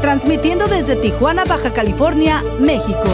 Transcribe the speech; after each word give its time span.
transmitiendo 0.00 0.66
desde 0.66 0.96
Tijuana, 0.96 1.44
Baja 1.44 1.72
California, 1.72 2.42
México. 2.60 3.08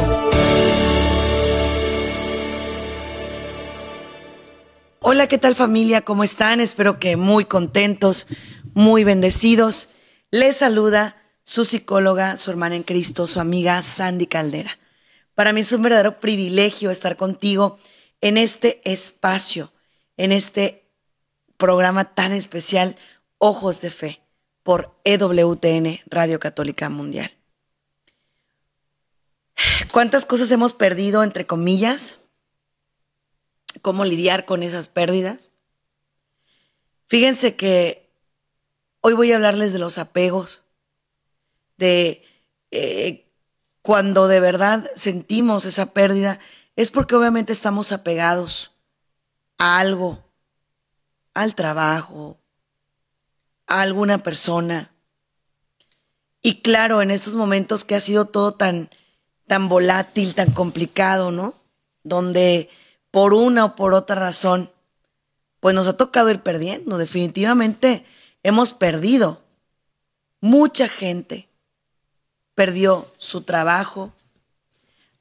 Hola, 5.01 5.27
¿qué 5.27 5.39
tal 5.39 5.55
familia? 5.55 6.03
¿Cómo 6.03 6.25
están? 6.25 6.61
Espero 6.61 6.99
que 6.99 7.17
muy 7.17 7.45
contentos, 7.45 8.27
muy 8.75 9.05
bendecidos. 9.05 9.91
Les 10.31 10.57
saluda 10.57 11.17
su 11.43 11.65
psicóloga, 11.65 12.37
su 12.37 12.51
hermana 12.51 12.77
en 12.77 12.83
Cristo, 12.83 13.27
su 13.27 13.41
amiga 13.41 13.83
Sandy 13.83 14.27
Caldera. 14.27 14.79
Para 15.35 15.53
mí 15.53 15.61
es 15.61 15.73
un 15.73 15.83
verdadero 15.83 16.21
privilegio 16.21 16.91
estar 16.91 17.17
contigo 17.17 17.79
en 18.21 18.39
este 18.39 18.81
espacio, 18.91 19.73
en 20.17 20.33
este 20.33 20.89
programa 21.57 22.15
tan 22.15 22.33
especial, 22.33 22.97
Ojos 23.39 23.81
de 23.81 23.91
Fe, 23.91 24.24
por 24.65 24.99
EWTN, 25.05 26.01
Radio 26.07 26.41
Católica 26.41 26.89
Mundial. 26.89 27.31
¿Cuántas 29.93 30.27
cosas 30.27 30.51
hemos 30.51 30.73
perdido, 30.73 31.23
entre 31.23 31.47
comillas? 31.47 32.19
¿Cómo 33.83 34.05
lidiar 34.05 34.47
con 34.47 34.65
esas 34.65 34.89
pérdidas? 34.89 35.53
Fíjense 37.07 37.55
que 37.55 38.11
hoy 39.03 39.13
voy 39.13 39.31
a 39.31 39.37
hablarles 39.37 39.73
de 39.73 39.79
los 39.79 39.99
apegos, 39.99 40.65
de 41.77 42.25
eh, 42.71 43.31
cuando 43.83 44.29
de 44.29 44.41
verdad 44.41 44.91
sentimos 44.97 45.67
esa 45.67 45.93
pérdida, 45.93 46.41
es 46.75 46.91
porque 46.91 47.15
obviamente 47.15 47.53
estamos 47.53 47.93
apegados 47.93 48.73
a 49.59 49.79
algo, 49.79 50.25
al 51.35 51.55
trabajo, 51.55 52.41
a 53.67 53.81
alguna 53.81 54.19
persona. 54.19 54.93
Y 56.43 56.61
claro, 56.61 57.01
en 57.03 57.11
estos 57.11 57.37
momentos 57.37 57.85
que 57.85 57.95
ha 57.95 58.01
sido 58.01 58.27
todo 58.27 58.53
tan, 58.53 58.91
tan 59.47 59.69
volátil, 59.69 60.35
tan 60.35 60.51
complicado, 60.51 61.31
¿no? 61.31 61.55
Donde 62.03 62.69
por 63.11 63.33
una 63.33 63.65
o 63.65 63.77
por 63.77 63.95
otra 63.95 64.17
razón, 64.17 64.71
pues 65.61 65.75
nos 65.75 65.87
ha 65.87 65.97
tocado 65.97 66.31
ir 66.31 66.41
perdiendo. 66.41 66.99
Definitivamente 66.99 68.05
hemos 68.43 68.75
perdido. 68.75 69.41
Mucha 70.41 70.89
gente 70.89 71.49
perdió 72.55 73.11
su 73.17 73.43
trabajo, 73.43 74.13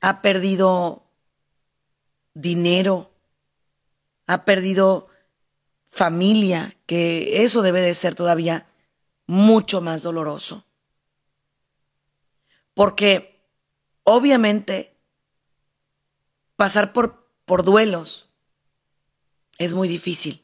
ha 0.02 0.22
perdido 0.22 1.04
dinero, 2.34 3.10
ha 4.28 4.44
perdido 4.44 5.08
familia, 5.94 6.76
que 6.88 7.44
eso 7.44 7.62
debe 7.62 7.80
de 7.80 7.94
ser 7.94 8.16
todavía 8.16 8.66
mucho 9.28 9.80
más 9.80 10.02
doloroso. 10.02 10.66
Porque 12.74 13.48
obviamente 14.04 14.98
pasar 16.56 16.94
por, 16.94 17.30
por 17.46 17.64
duelos 17.64 18.28
es 19.60 19.76
muy 19.76 19.88
difícil. 19.88 20.44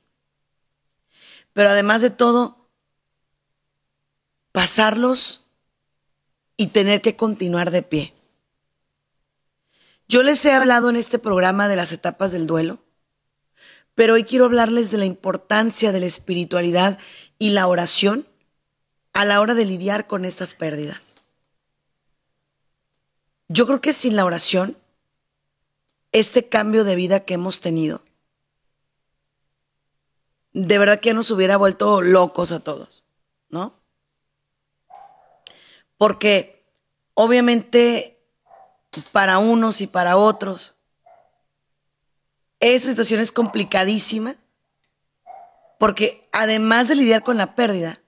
Pero 1.53 1.69
además 1.69 2.03
de 2.03 2.11
todo, 2.11 2.69
pasarlos 4.51 5.47
y 6.57 6.67
tener 6.67 7.01
que 7.01 7.15
continuar 7.15 7.71
de 7.71 7.81
pie. 7.81 8.13
Yo 10.07 10.21
les 10.21 10.45
he 10.45 10.53
hablado 10.53 10.91
en 10.91 10.95
este 10.95 11.17
programa 11.17 11.67
de 11.67 11.75
las 11.75 11.91
etapas 11.91 12.31
del 12.31 12.45
duelo, 12.45 12.83
pero 13.99 14.13
hoy 14.13 14.23
quiero 14.23 14.45
hablarles 14.45 14.91
de 14.91 14.97
la 14.97 15.03
importancia 15.03 15.91
de 15.91 15.99
la 15.99 16.05
espiritualidad 16.05 16.97
y 17.37 17.49
la 17.49 17.67
oración 17.67 18.25
a 19.11 19.25
la 19.25 19.41
hora 19.41 19.55
de 19.55 19.65
lidiar 19.65 20.07
con 20.07 20.23
estas 20.23 20.53
pérdidas. 20.53 21.15
Yo 23.49 23.67
creo 23.67 23.81
que 23.81 23.93
sin 23.93 24.15
la 24.15 24.23
oración, 24.23 24.77
este 26.13 26.47
cambio 26.47 26.85
de 26.85 26.95
vida 26.95 27.25
que 27.25 27.33
hemos 27.33 27.59
tenido, 27.59 28.01
de 30.53 30.77
verdad 30.77 31.01
que 31.01 31.13
nos 31.13 31.29
hubiera 31.29 31.57
vuelto 31.57 31.99
locos 31.99 32.53
a 32.53 32.61
todos, 32.61 33.03
¿no? 33.49 33.73
Porque 35.97 36.63
obviamente 37.15 38.17
para 39.11 39.39
unos 39.39 39.81
y 39.81 39.87
para 39.87 40.15
otros. 40.15 40.73
Esa 42.59 42.89
situación 42.89 43.21
es 43.21 43.31
complicadísima 43.31 44.35
porque 45.77 46.27
además 46.33 46.89
de 46.89 46.95
lidiar 46.95 47.23
con 47.23 47.37
la 47.37 47.55
pérdida, 47.55 48.01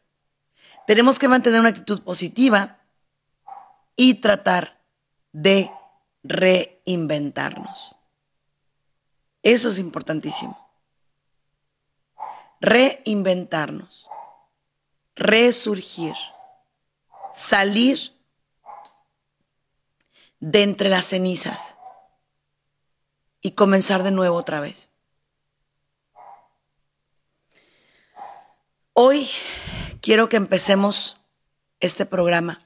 tenemos 0.86 1.18
que 1.18 1.30
mantener 1.30 1.62
una 1.62 1.70
actitud 1.70 2.04
positiva 2.04 2.80
y 3.96 4.16
tratar 4.16 4.82
de 5.32 5.72
reinventarnos. 6.24 7.96
Eso 9.42 9.70
es 9.70 9.80
importantísimo. 9.80 10.58
Reinventarnos, 12.60 14.08
resurgir, 15.16 16.16
salir 17.34 18.14
de 20.42 20.64
entre 20.64 20.90
las 20.90 21.06
cenizas 21.06 21.78
y 23.42 23.52
comenzar 23.52 24.04
de 24.04 24.12
nuevo 24.12 24.38
otra 24.38 24.60
vez. 24.60 24.90
Hoy 28.94 29.30
quiero 30.02 30.30
que 30.30 30.38
empecemos 30.38 31.18
este 31.80 32.06
programa 32.06 32.62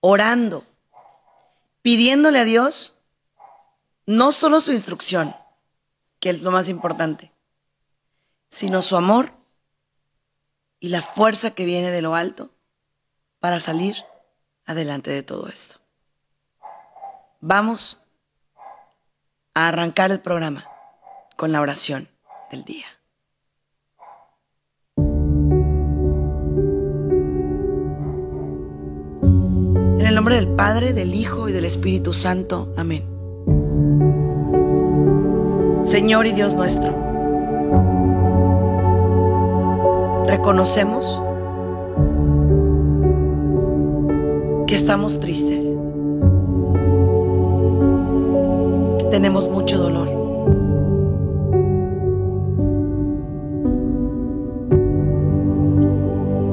orando, 0.00 0.64
pidiéndole 1.82 2.38
a 2.38 2.44
Dios 2.44 2.94
no 4.06 4.32
solo 4.32 4.60
su 4.60 4.72
instrucción, 4.72 5.36
que 6.18 6.30
es 6.30 6.42
lo 6.42 6.50
más 6.50 6.68
importante, 6.68 7.32
sino 8.48 8.82
su 8.82 8.96
amor 8.96 9.32
y 10.78 10.88
la 10.88 11.02
fuerza 11.02 11.50
que 11.50 11.66
viene 11.66 11.90
de 11.90 12.02
lo 12.02 12.14
alto 12.14 12.50
para 13.38 13.60
salir 13.60 13.96
adelante 14.64 15.10
de 15.10 15.22
todo 15.22 15.48
esto. 15.48 15.80
Vamos 17.40 18.02
a 19.54 19.68
arrancar 19.68 20.10
el 20.10 20.20
programa 20.20 20.64
con 21.36 21.52
la 21.52 21.60
oración 21.60 22.08
del 22.50 22.64
día. 22.64 22.86
En 29.98 30.06
el 30.06 30.14
nombre 30.14 30.36
del 30.36 30.48
Padre, 30.48 30.92
del 30.92 31.14
Hijo 31.14 31.48
y 31.48 31.52
del 31.52 31.64
Espíritu 31.64 32.12
Santo. 32.12 32.72
Amén. 32.76 33.06
Señor 35.82 36.26
y 36.26 36.32
Dios 36.32 36.56
nuestro, 36.56 36.90
reconocemos 40.26 41.22
que 44.66 44.74
estamos 44.74 45.18
tristes 45.18 45.69
tenemos 49.10 49.48
mucho 49.48 49.78
dolor. 49.78 50.08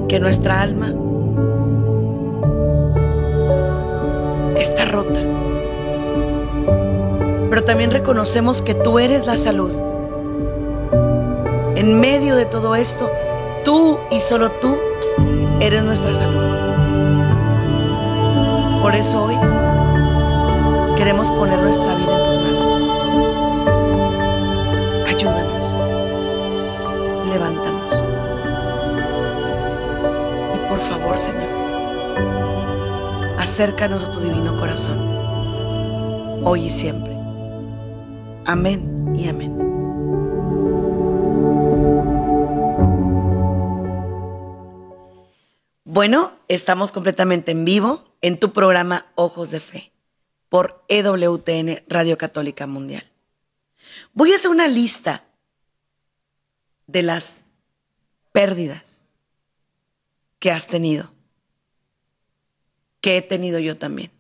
Que 0.08 0.20
nuestra 0.20 0.62
alma 0.62 0.94
está 4.58 4.86
rota. 4.86 5.20
Pero 7.50 7.64
también 7.64 7.92
reconocemos 7.92 8.62
que 8.62 8.74
tú 8.74 9.00
eres 9.00 9.28
la 9.28 9.38
salud. 9.38 9.72
En 11.76 12.00
medio 12.00 12.36
de 12.36 12.46
todo 12.46 12.76
esto, 12.76 13.12
tú 13.64 14.00
y 14.10 14.20
solo 14.20 14.50
tú 14.52 14.76
eres 15.60 15.84
nuestra 15.84 16.14
salud. 16.14 16.48
Por 18.82 18.96
eso 18.96 19.26
hoy 19.26 19.36
Queremos 20.98 21.30
poner 21.30 21.60
nuestra 21.60 21.94
vida 21.94 22.17
Levántanos. 27.38 27.94
Y 30.56 30.60
por 30.68 30.80
favor, 30.80 31.20
Señor, 31.20 31.48
acércanos 33.38 34.06
a 34.06 34.12
tu 34.12 34.22
divino 34.22 34.58
corazón, 34.58 34.98
hoy 36.44 36.66
y 36.66 36.70
siempre. 36.72 37.14
Amén 38.48 39.16
y 39.16 39.28
amén. 39.28 39.56
Bueno, 45.84 46.32
estamos 46.48 46.92
completamente 46.92 47.52
en 47.52 47.66
vivo 47.66 48.16
en 48.22 48.40
tu 48.40 48.52
programa 48.52 49.06
Ojos 49.14 49.52
de 49.52 49.60
Fe 49.60 49.92
por 50.50 50.84
EWTN 50.88 51.84
Radio 51.88 52.18
Católica 52.18 52.66
Mundial. 52.66 53.04
Voy 54.14 54.34
a 54.34 54.38
hacer 54.38 54.50
una 54.50 54.68
lista 54.68 55.27
de 56.88 57.04
las 57.04 57.44
pérdidas 58.32 59.04
que 60.40 60.52
has 60.52 60.68
tenido, 60.68 61.12
que 63.02 63.18
he 63.18 63.22
tenido 63.22 63.60
yo 63.60 63.78
también. 63.78 64.12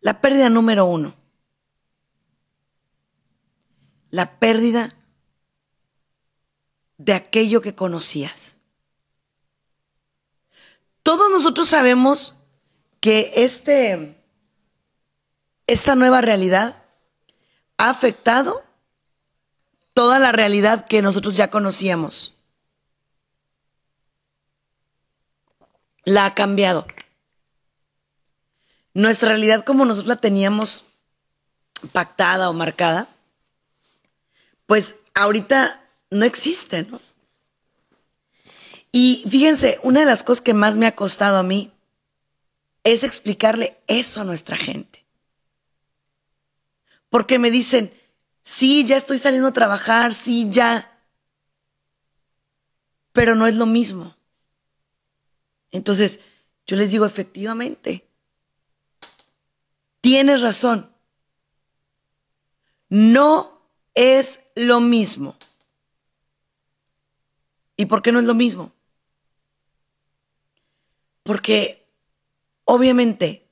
La 0.00 0.20
pérdida 0.20 0.50
número 0.50 0.84
uno. 0.84 1.14
La 4.10 4.38
pérdida 4.38 4.94
de 6.98 7.14
aquello 7.14 7.60
que 7.60 7.74
conocías. 7.74 8.58
Todos 11.02 11.30
nosotros 11.30 11.68
sabemos 11.68 12.42
que 13.00 13.32
este, 13.36 14.22
esta 15.66 15.94
nueva 15.94 16.20
realidad 16.20 16.82
ha 17.76 17.90
afectado 17.90 18.63
toda 19.94 20.18
la 20.18 20.32
realidad 20.32 20.86
que 20.86 21.00
nosotros 21.02 21.36
ya 21.36 21.50
conocíamos. 21.50 22.34
La 26.04 26.26
ha 26.26 26.34
cambiado. 26.34 26.86
Nuestra 28.92 29.30
realidad 29.30 29.64
como 29.64 29.84
nosotros 29.86 30.08
la 30.08 30.20
teníamos 30.20 30.84
pactada 31.92 32.50
o 32.50 32.52
marcada, 32.52 33.08
pues 34.66 34.96
ahorita 35.14 35.82
no 36.10 36.24
existe, 36.24 36.84
¿no? 36.84 37.00
Y 38.92 39.24
fíjense, 39.28 39.80
una 39.82 40.00
de 40.00 40.06
las 40.06 40.22
cosas 40.22 40.40
que 40.40 40.54
más 40.54 40.76
me 40.76 40.86
ha 40.86 40.94
costado 40.94 41.38
a 41.38 41.42
mí 41.42 41.72
es 42.84 43.02
explicarle 43.02 43.76
eso 43.88 44.20
a 44.20 44.24
nuestra 44.24 44.56
gente. 44.56 45.04
Porque 47.08 47.40
me 47.40 47.50
dicen, 47.50 47.92
sí, 48.44 48.84
ya 48.84 48.96
estoy 48.96 49.18
saliendo 49.18 49.48
a 49.48 49.52
trabajar, 49.52 50.14
sí, 50.14 50.46
ya. 50.48 51.02
Pero 53.12 53.34
no 53.34 53.48
es 53.48 53.56
lo 53.56 53.66
mismo. 53.66 54.14
Entonces, 55.72 56.20
yo 56.66 56.76
les 56.76 56.92
digo, 56.92 57.04
efectivamente, 57.04 58.06
tienes 60.00 60.40
razón. 60.40 60.94
No 62.88 63.60
es 63.94 64.40
lo 64.54 64.80
mismo. 64.80 65.36
¿Y 67.76 67.86
por 67.86 68.02
qué 68.02 68.12
no 68.12 68.20
es 68.20 68.26
lo 68.26 68.34
mismo? 68.34 68.72
Porque 71.24 71.88
obviamente, 72.64 73.48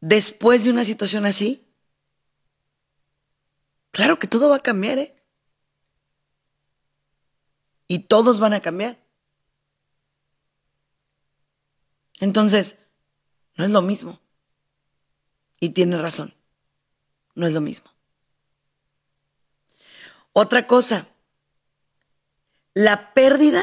después 0.00 0.64
de 0.64 0.70
una 0.70 0.84
situación 0.84 1.26
así, 1.26 1.63
claro 3.94 4.18
que 4.18 4.26
todo 4.26 4.50
va 4.50 4.56
a 4.56 4.62
cambiar, 4.62 4.98
¿eh? 4.98 5.14
Y 7.86 8.00
todos 8.00 8.40
van 8.40 8.52
a 8.52 8.60
cambiar. 8.60 8.98
Entonces, 12.20 12.76
no 13.56 13.64
es 13.64 13.70
lo 13.70 13.82
mismo. 13.82 14.20
Y 15.60 15.70
tiene 15.70 15.96
razón, 15.96 16.34
no 17.34 17.46
es 17.46 17.52
lo 17.52 17.60
mismo. 17.60 17.90
Otra 20.32 20.66
cosa, 20.66 21.06
la 22.74 23.14
pérdida 23.14 23.62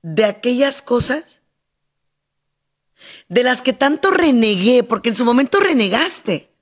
de 0.00 0.24
aquellas 0.24 0.80
cosas 0.80 1.42
de 3.28 3.42
las 3.42 3.60
que 3.60 3.74
tanto 3.74 4.10
renegué, 4.10 4.82
porque 4.82 5.10
en 5.10 5.14
su 5.14 5.24
momento 5.26 5.60
renegaste. 5.60 6.53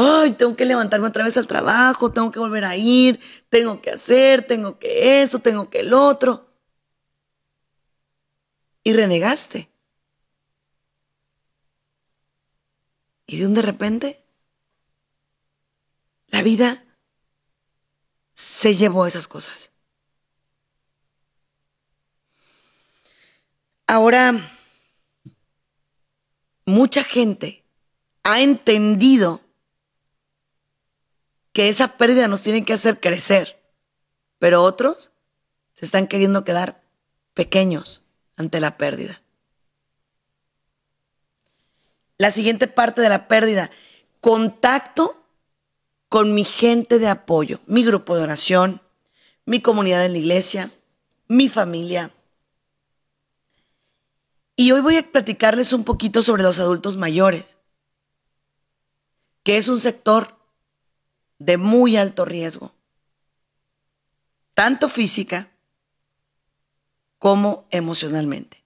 Ay, 0.00 0.34
tengo 0.34 0.54
que 0.54 0.64
levantarme 0.64 1.08
otra 1.08 1.24
vez 1.24 1.36
al 1.38 1.48
trabajo, 1.48 2.12
tengo 2.12 2.30
que 2.30 2.38
volver 2.38 2.64
a 2.64 2.76
ir, 2.76 3.18
tengo 3.48 3.80
que 3.82 3.90
hacer, 3.90 4.46
tengo 4.46 4.78
que 4.78 5.22
esto, 5.22 5.40
tengo 5.40 5.70
que 5.70 5.80
el 5.80 5.92
otro. 5.92 6.46
Y 8.84 8.92
renegaste. 8.92 9.68
Y 13.26 13.38
de 13.38 13.46
un 13.48 13.54
de 13.54 13.62
repente, 13.62 14.24
la 16.28 16.42
vida 16.42 16.84
se 18.34 18.76
llevó 18.76 19.04
esas 19.04 19.26
cosas. 19.26 19.72
Ahora, 23.88 24.32
mucha 26.66 27.02
gente 27.02 27.64
ha 28.22 28.40
entendido 28.40 29.47
que 31.58 31.68
esa 31.68 31.98
pérdida 31.98 32.28
nos 32.28 32.42
tiene 32.42 32.64
que 32.64 32.72
hacer 32.72 33.00
crecer, 33.00 33.60
pero 34.38 34.62
otros 34.62 35.10
se 35.74 35.86
están 35.86 36.06
queriendo 36.06 36.44
quedar 36.44 36.84
pequeños 37.34 38.04
ante 38.36 38.60
la 38.60 38.76
pérdida. 38.76 39.20
La 42.16 42.30
siguiente 42.30 42.68
parte 42.68 43.00
de 43.00 43.08
la 43.08 43.26
pérdida, 43.26 43.72
contacto 44.20 45.20
con 46.08 46.32
mi 46.32 46.44
gente 46.44 47.00
de 47.00 47.08
apoyo, 47.08 47.58
mi 47.66 47.82
grupo 47.84 48.14
de 48.14 48.22
oración, 48.22 48.80
mi 49.44 49.60
comunidad 49.60 50.04
en 50.04 50.12
la 50.12 50.18
iglesia, 50.18 50.70
mi 51.26 51.48
familia. 51.48 52.12
Y 54.54 54.70
hoy 54.70 54.80
voy 54.80 54.96
a 54.96 55.10
platicarles 55.10 55.72
un 55.72 55.82
poquito 55.82 56.22
sobre 56.22 56.44
los 56.44 56.60
adultos 56.60 56.96
mayores, 56.96 57.56
que 59.42 59.56
es 59.56 59.66
un 59.66 59.80
sector 59.80 60.37
de 61.38 61.56
muy 61.56 61.96
alto 61.96 62.24
riesgo, 62.24 62.72
tanto 64.54 64.88
física 64.88 65.50
como 67.18 67.66
emocionalmente. 67.70 68.62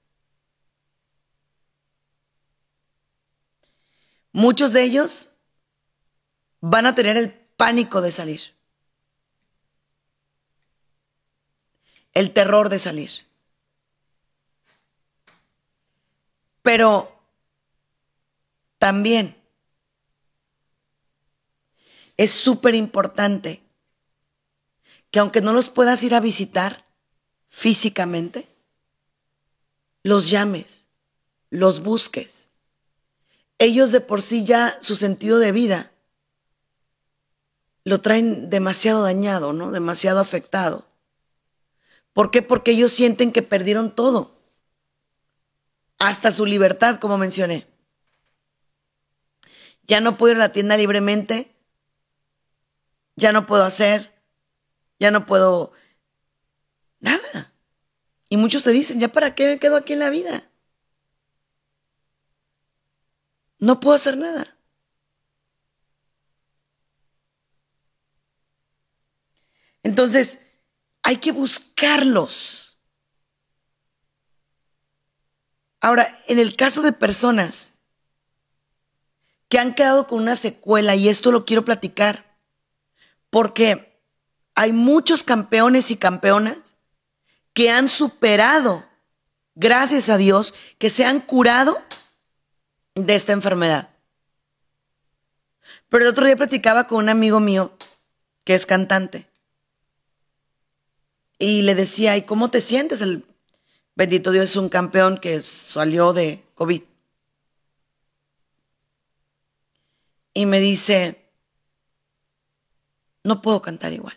Muchos 4.32 4.72
de 4.72 4.82
ellos 4.82 5.36
van 6.60 6.86
a 6.86 6.94
tener 6.94 7.16
el 7.16 7.30
pánico 7.30 8.00
de 8.00 8.12
salir. 8.12 8.40
El 12.12 12.32
terror 12.32 12.68
de 12.68 12.78
salir. 12.78 13.10
Pero 16.62 17.20
también 18.78 19.41
es 22.22 22.30
súper 22.30 22.76
importante 22.76 23.64
que 25.10 25.18
aunque 25.18 25.40
no 25.40 25.52
los 25.52 25.70
puedas 25.70 26.04
ir 26.04 26.14
a 26.14 26.20
visitar 26.20 26.86
físicamente, 27.48 28.46
los 30.04 30.30
llames, 30.30 30.86
los 31.50 31.82
busques. 31.82 32.48
Ellos 33.58 33.90
de 33.90 34.00
por 34.00 34.22
sí 34.22 34.44
ya 34.44 34.78
su 34.80 34.94
sentido 34.94 35.40
de 35.40 35.50
vida 35.50 35.90
lo 37.84 38.00
traen 38.00 38.50
demasiado 38.50 39.02
dañado, 39.02 39.52
¿no? 39.52 39.72
Demasiado 39.72 40.20
afectado. 40.20 40.86
¿Por 42.12 42.30
qué? 42.30 42.40
Porque 42.40 42.70
ellos 42.70 42.92
sienten 42.92 43.32
que 43.32 43.42
perdieron 43.42 43.92
todo. 43.92 44.40
Hasta 45.98 46.30
su 46.30 46.46
libertad, 46.46 47.00
como 47.00 47.18
mencioné. 47.18 47.66
Ya 49.88 50.00
no 50.00 50.16
puedo 50.16 50.34
ir 50.34 50.36
a 50.36 50.46
la 50.46 50.52
tienda 50.52 50.76
libremente. 50.76 51.51
Ya 53.16 53.32
no 53.32 53.46
puedo 53.46 53.64
hacer. 53.64 54.12
Ya 54.98 55.10
no 55.10 55.26
puedo... 55.26 55.72
Nada. 57.00 57.52
Y 58.28 58.36
muchos 58.36 58.62
te 58.62 58.70
dicen, 58.70 59.00
¿ya 59.00 59.08
para 59.08 59.34
qué 59.34 59.46
me 59.46 59.58
quedo 59.58 59.76
aquí 59.76 59.92
en 59.92 59.98
la 59.98 60.10
vida? 60.10 60.50
No 63.58 63.80
puedo 63.80 63.96
hacer 63.96 64.16
nada. 64.16 64.56
Entonces, 69.82 70.38
hay 71.02 71.16
que 71.16 71.32
buscarlos. 71.32 72.78
Ahora, 75.80 76.22
en 76.28 76.38
el 76.38 76.54
caso 76.56 76.82
de 76.82 76.92
personas 76.92 77.74
que 79.48 79.58
han 79.58 79.74
quedado 79.74 80.06
con 80.06 80.22
una 80.22 80.36
secuela, 80.36 80.94
y 80.94 81.08
esto 81.08 81.32
lo 81.32 81.44
quiero 81.44 81.64
platicar, 81.64 82.31
porque 83.32 83.98
hay 84.54 84.74
muchos 84.74 85.22
campeones 85.22 85.90
y 85.90 85.96
campeonas 85.96 86.74
que 87.54 87.70
han 87.70 87.88
superado, 87.88 88.84
gracias 89.54 90.10
a 90.10 90.18
Dios, 90.18 90.52
que 90.76 90.90
se 90.90 91.06
han 91.06 91.20
curado 91.20 91.80
de 92.94 93.14
esta 93.14 93.32
enfermedad. 93.32 93.88
Pero 95.88 96.04
el 96.04 96.10
otro 96.10 96.26
día 96.26 96.36
platicaba 96.36 96.86
con 96.86 96.98
un 96.98 97.08
amigo 97.08 97.40
mío 97.40 97.72
que 98.44 98.54
es 98.54 98.66
cantante. 98.66 99.26
Y 101.38 101.62
le 101.62 101.74
decía, 101.74 102.18
¿y 102.18 102.26
cómo 102.26 102.50
te 102.50 102.60
sientes? 102.60 103.00
El 103.00 103.24
bendito 103.94 104.30
Dios 104.30 104.50
es 104.50 104.56
un 104.56 104.68
campeón 104.68 105.16
que 105.16 105.40
salió 105.40 106.12
de 106.12 106.44
COVID. 106.54 106.82
Y 110.34 110.44
me 110.44 110.60
dice, 110.60 111.21
no 113.24 113.40
puedo 113.40 113.62
cantar 113.62 113.92
igual. 113.92 114.16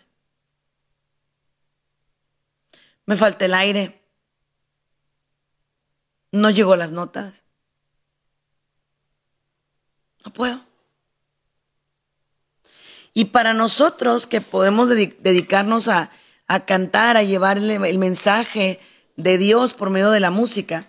Me 3.06 3.16
falta 3.16 3.44
el 3.44 3.54
aire. 3.54 4.02
No 6.32 6.50
llegó 6.50 6.76
las 6.76 6.90
notas. 6.90 7.44
No 10.24 10.32
puedo. 10.32 10.60
Y 13.14 13.26
para 13.26 13.54
nosotros 13.54 14.26
que 14.26 14.40
podemos 14.40 14.88
dedicarnos 14.88 15.88
a, 15.88 16.10
a, 16.48 16.66
cantar, 16.66 17.16
a 17.16 17.22
llevarle 17.22 17.76
el 17.76 17.98
mensaje 17.98 18.80
de 19.16 19.38
Dios 19.38 19.72
por 19.72 19.88
medio 19.88 20.10
de 20.10 20.20
la 20.20 20.30
música, 20.30 20.86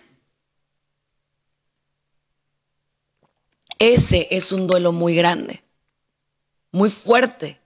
ese 3.78 4.28
es 4.30 4.52
un 4.52 4.66
duelo 4.66 4.92
muy 4.92 5.14
grande, 5.14 5.62
muy 6.72 6.90
fuerte, 6.90 7.60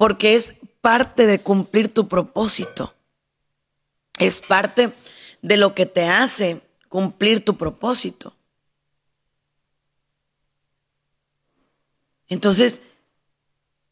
porque 0.00 0.34
es 0.34 0.54
parte 0.80 1.26
de 1.26 1.42
cumplir 1.42 1.92
tu 1.92 2.08
propósito. 2.08 2.94
Es 4.18 4.40
parte 4.40 4.94
de 5.42 5.58
lo 5.58 5.74
que 5.74 5.84
te 5.84 6.08
hace 6.08 6.62
cumplir 6.88 7.44
tu 7.44 7.58
propósito. 7.58 8.34
Entonces, 12.28 12.80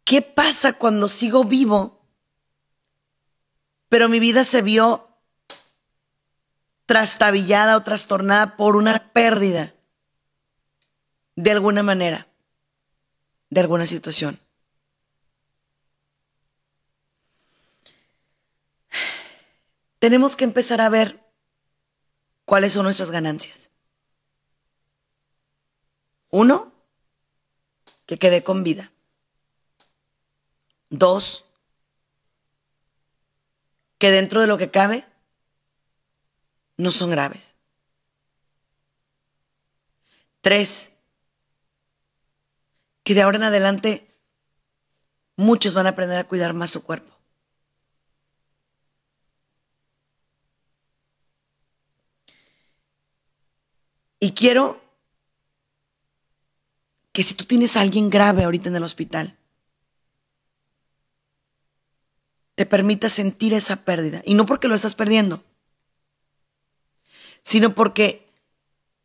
¿qué 0.05 0.23
pasa 0.23 0.73
cuando 0.73 1.09
sigo 1.09 1.45
vivo, 1.45 2.00
pero 3.91 4.09
mi 4.09 4.19
vida 4.19 4.45
se 4.45 4.62
vio 4.62 5.07
trastabillada 6.87 7.77
o 7.77 7.83
trastornada 7.83 8.57
por 8.57 8.77
una 8.77 9.12
pérdida 9.12 9.75
de 11.37 11.50
alguna 11.50 11.83
manera, 11.83 12.29
de 13.50 13.61
alguna 13.61 13.87
situación? 13.87 14.41
Tenemos 19.99 20.37
que 20.37 20.45
empezar 20.45 20.81
a 20.81 20.88
ver 20.88 21.25
cuáles 22.45 22.73
son 22.73 22.85
nuestras 22.85 23.11
ganancias. 23.11 23.71
Uno, 26.31 26.73
que 28.07 28.17
quedé 28.17 28.43
con 28.43 28.62
vida. 28.62 28.93
Dos, 30.90 31.45
que 33.99 34.11
dentro 34.11 34.40
de 34.40 34.47
lo 34.47 34.57
que 34.57 34.71
cabe 34.71 35.07
no 36.76 36.93
son 36.93 37.11
graves. 37.11 37.57
Tres, 40.40 40.93
que 43.02 43.14
de 43.14 43.23
ahora 43.23 43.38
en 43.38 43.45
adelante 43.45 44.14
muchos 45.37 45.75
van 45.75 45.87
a 45.87 45.90
aprender 45.90 46.19
a 46.19 46.28
cuidar 46.28 46.55
más 46.55 46.71
su 46.71 46.85
cuerpo. 46.85 47.18
Y 54.21 54.33
quiero 54.33 54.81
que 57.13 57.23
si 57.23 57.35
tú 57.35 57.45
tienes 57.45 57.77
a 57.77 57.81
alguien 57.81 58.11
grave 58.11 58.45
ahorita 58.45 58.69
en 58.69 58.77
el 58.77 58.83
hospital, 58.83 59.37
te 62.55 62.67
permita 62.67 63.09
sentir 63.09 63.55
esa 63.55 63.85
pérdida. 63.85 64.23
Y 64.25 64.35
no 64.35 64.45
porque 64.45 64.69
lo 64.69 64.75
estás 64.75 64.95
perdiendo, 64.95 65.43
sino 67.43 67.75
porque 67.75 68.29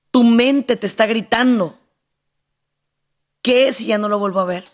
tu 0.10 0.24
mente 0.24 0.76
te 0.76 0.88
está 0.88 1.06
gritando. 1.06 1.80
¿Qué 3.44 3.72
si 3.74 3.86
ya 3.86 3.98
no 3.98 4.10
lo 4.10 4.20
vuelvo 4.20 4.40
a 4.40 4.46
ver? 4.46 4.72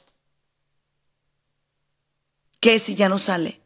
¿Qué 2.59 2.79
si 2.79 2.95
ya 2.95 3.09
no 3.09 3.19
sale? 3.19 3.58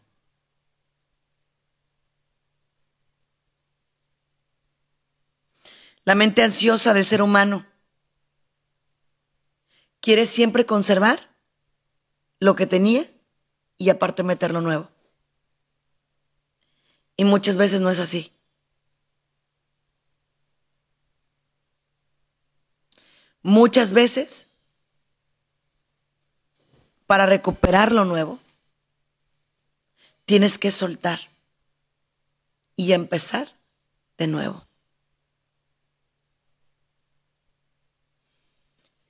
La 6.06 6.16
mente 6.16 6.44
ansiosa 6.44 6.94
del 6.94 7.06
ser 7.06 7.22
humano 7.22 7.66
quiere 10.02 10.26
siempre 10.26 10.66
conservar 10.66 11.30
lo 12.40 12.56
que 12.56 12.68
tenía 12.68 13.10
y 13.78 13.90
aparte 13.90 14.22
meter 14.24 14.52
lo 14.52 14.60
nuevo. 14.60 14.90
Y 17.16 17.24
muchas 17.24 17.56
veces 17.56 17.80
no 17.80 17.90
es 17.90 18.00
así. 18.00 18.34
Muchas 23.42 23.94
veces, 23.94 24.48
para 27.08 27.26
recuperar 27.26 27.92
lo 27.92 28.06
nuevo, 28.06 28.40
tienes 30.26 30.58
que 30.58 30.72
soltar 30.72 31.20
y 32.76 32.94
empezar 32.94 33.54
de 34.18 34.28
nuevo. 34.28 34.66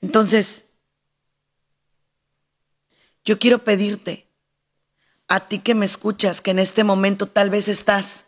Entonces, 0.03 0.65
yo 3.23 3.39
quiero 3.39 3.63
pedirte, 3.63 4.27
a 5.29 5.47
ti 5.47 5.59
que 5.59 5.75
me 5.75 5.85
escuchas, 5.85 6.41
que 6.41 6.51
en 6.51 6.59
este 6.59 6.83
momento 6.83 7.25
tal 7.25 7.49
vez 7.49 7.69
estás 7.69 8.27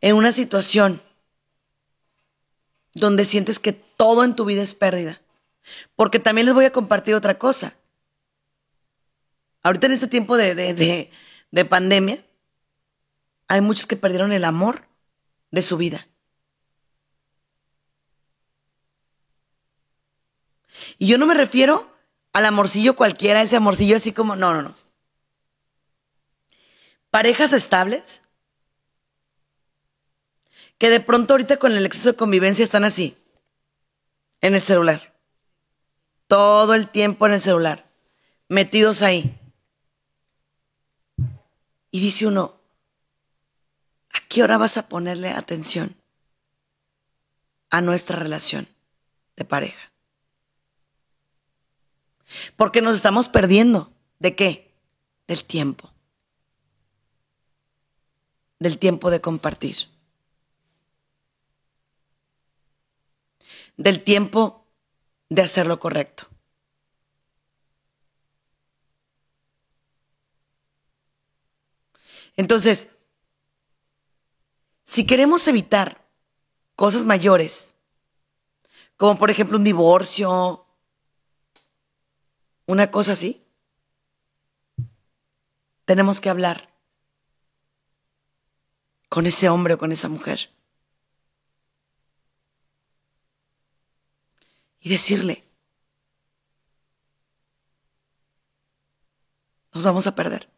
en 0.00 0.14
una 0.14 0.30
situación 0.30 1.02
donde 2.94 3.24
sientes 3.24 3.58
que 3.58 3.72
todo 3.72 4.22
en 4.22 4.36
tu 4.36 4.44
vida 4.44 4.62
es 4.62 4.72
pérdida. 4.74 5.20
Porque 5.96 6.20
también 6.20 6.46
les 6.46 6.54
voy 6.54 6.64
a 6.64 6.72
compartir 6.72 7.16
otra 7.16 7.38
cosa. 7.38 7.74
Ahorita 9.64 9.86
en 9.86 9.94
este 9.94 10.06
tiempo 10.06 10.36
de, 10.36 10.54
de, 10.54 11.10
de 11.50 11.64
pandemia, 11.64 12.24
hay 13.48 13.60
muchos 13.60 13.86
que 13.86 13.96
perdieron 13.96 14.30
el 14.30 14.44
amor 14.44 14.86
de 15.50 15.62
su 15.62 15.76
vida. 15.76 16.06
Y 20.98 21.06
yo 21.08 21.18
no 21.18 21.26
me 21.26 21.34
refiero 21.34 21.90
al 22.32 22.44
amorcillo 22.44 22.96
cualquiera, 22.96 23.42
ese 23.42 23.56
amorcillo 23.56 23.96
así 23.96 24.12
como, 24.12 24.36
no, 24.36 24.52
no, 24.52 24.62
no. 24.62 24.74
Parejas 27.10 27.52
estables 27.52 28.22
que 30.78 30.90
de 30.90 31.00
pronto 31.00 31.34
ahorita 31.34 31.56
con 31.56 31.72
el 31.72 31.86
exceso 31.86 32.10
de 32.10 32.16
convivencia 32.16 32.62
están 32.62 32.84
así, 32.84 33.16
en 34.40 34.54
el 34.54 34.62
celular. 34.62 35.14
Todo 36.26 36.74
el 36.74 36.88
tiempo 36.88 37.26
en 37.26 37.34
el 37.34 37.40
celular, 37.40 37.86
metidos 38.48 39.02
ahí. 39.02 39.40
Y 41.90 42.00
dice 42.00 42.26
uno, 42.26 42.60
¿a 44.12 44.18
qué 44.28 44.42
hora 44.42 44.58
vas 44.58 44.76
a 44.76 44.88
ponerle 44.88 45.30
atención 45.30 45.96
a 47.70 47.80
nuestra 47.80 48.18
relación 48.18 48.68
de 49.36 49.44
pareja? 49.44 49.92
Porque 52.56 52.82
nos 52.82 52.96
estamos 52.96 53.28
perdiendo. 53.28 53.92
¿De 54.18 54.34
qué? 54.34 54.74
Del 55.26 55.44
tiempo. 55.44 55.92
Del 58.58 58.78
tiempo 58.78 59.10
de 59.10 59.20
compartir. 59.20 59.88
Del 63.76 64.02
tiempo 64.02 64.66
de 65.28 65.42
hacer 65.42 65.66
lo 65.66 65.78
correcto. 65.78 66.28
Entonces, 72.36 72.88
si 74.84 75.06
queremos 75.06 75.48
evitar 75.48 76.06
cosas 76.74 77.04
mayores, 77.04 77.74
como 78.96 79.18
por 79.18 79.30
ejemplo 79.30 79.56
un 79.56 79.64
divorcio, 79.64 80.65
una 82.66 82.90
cosa 82.90 83.12
así, 83.12 83.44
tenemos 85.84 86.20
que 86.20 86.28
hablar 86.28 86.68
con 89.08 89.26
ese 89.26 89.48
hombre 89.48 89.74
o 89.74 89.78
con 89.78 89.92
esa 89.92 90.08
mujer. 90.08 90.50
Y 94.80 94.88
decirle, 94.88 95.44
nos 99.72 99.84
vamos 99.84 100.06
a 100.06 100.14
perder. 100.14 100.48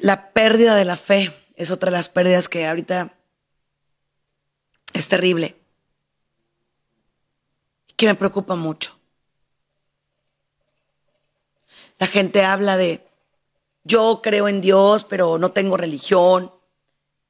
La 0.00 0.32
pérdida 0.32 0.76
de 0.76 0.84
la 0.84 0.96
fe 0.96 1.34
es 1.56 1.70
otra 1.70 1.90
de 1.90 1.96
las 1.96 2.08
pérdidas 2.08 2.48
que 2.48 2.66
ahorita 2.66 3.16
es 4.92 5.08
terrible. 5.08 5.63
Que 7.96 8.06
me 8.06 8.14
preocupa 8.14 8.56
mucho. 8.56 8.98
La 11.98 12.06
gente 12.06 12.44
habla 12.44 12.76
de, 12.76 13.06
yo 13.84 14.20
creo 14.22 14.48
en 14.48 14.60
Dios, 14.60 15.04
pero 15.04 15.38
no 15.38 15.52
tengo 15.52 15.76
religión. 15.76 16.52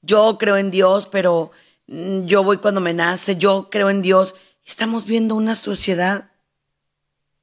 Yo 0.02 0.38
creo 0.38 0.56
en 0.56 0.70
Dios, 0.70 1.06
pero 1.06 1.50
mm, 1.86 2.24
yo 2.24 2.42
voy 2.42 2.58
cuando 2.58 2.80
me 2.80 2.94
nace. 2.94 3.36
Yo 3.36 3.68
creo 3.70 3.90
en 3.90 4.02
Dios. 4.02 4.34
Estamos 4.64 5.04
viendo 5.04 5.34
una 5.34 5.54
sociedad 5.56 6.30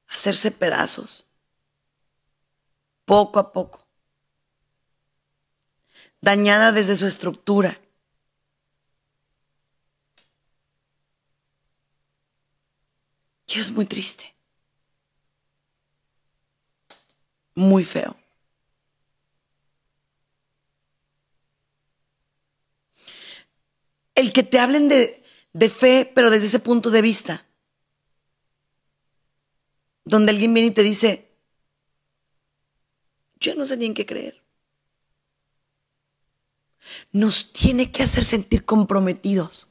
hacerse 0.07 0.51
pedazos, 0.51 1.25
poco 3.05 3.39
a 3.39 3.53
poco, 3.53 3.87
dañada 6.19 6.71
desde 6.71 6.95
su 6.95 7.07
estructura. 7.07 7.79
Y 13.53 13.59
es 13.59 13.71
muy 13.71 13.85
triste, 13.85 14.33
muy 17.53 17.83
feo. 17.83 18.15
El 24.15 24.31
que 24.31 24.43
te 24.43 24.59
hablen 24.59 24.87
de, 24.87 25.23
de 25.51 25.69
fe, 25.69 26.09
pero 26.15 26.29
desde 26.29 26.47
ese 26.47 26.59
punto 26.59 26.91
de 26.91 27.01
vista 27.01 27.45
donde 30.05 30.31
alguien 30.31 30.53
viene 30.53 30.69
y 30.69 30.73
te 30.73 30.83
dice, 30.83 31.31
yo 33.39 33.55
no 33.55 33.65
sé 33.65 33.75
ni 33.75 33.85
en 33.85 33.93
qué 33.93 34.05
creer. 34.05 34.41
Nos 37.11 37.51
tiene 37.51 37.91
que 37.91 38.03
hacer 38.03 38.23
sentir 38.23 38.63
comprometidos 38.63 39.67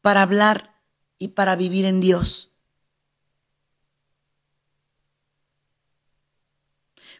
para 0.00 0.22
hablar 0.22 0.77
y 1.18 1.28
para 1.28 1.56
vivir 1.56 1.84
en 1.84 2.00
Dios. 2.00 2.50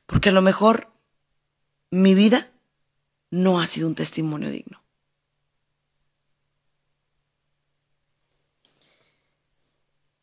Porque 0.06 0.30
a 0.30 0.32
lo 0.32 0.42
mejor 0.42 0.90
mi 1.90 2.14
vida 2.14 2.50
no 3.30 3.60
ha 3.60 3.66
sido 3.66 3.88
un 3.88 3.94
testimonio 3.94 4.50
digno. 4.50 4.82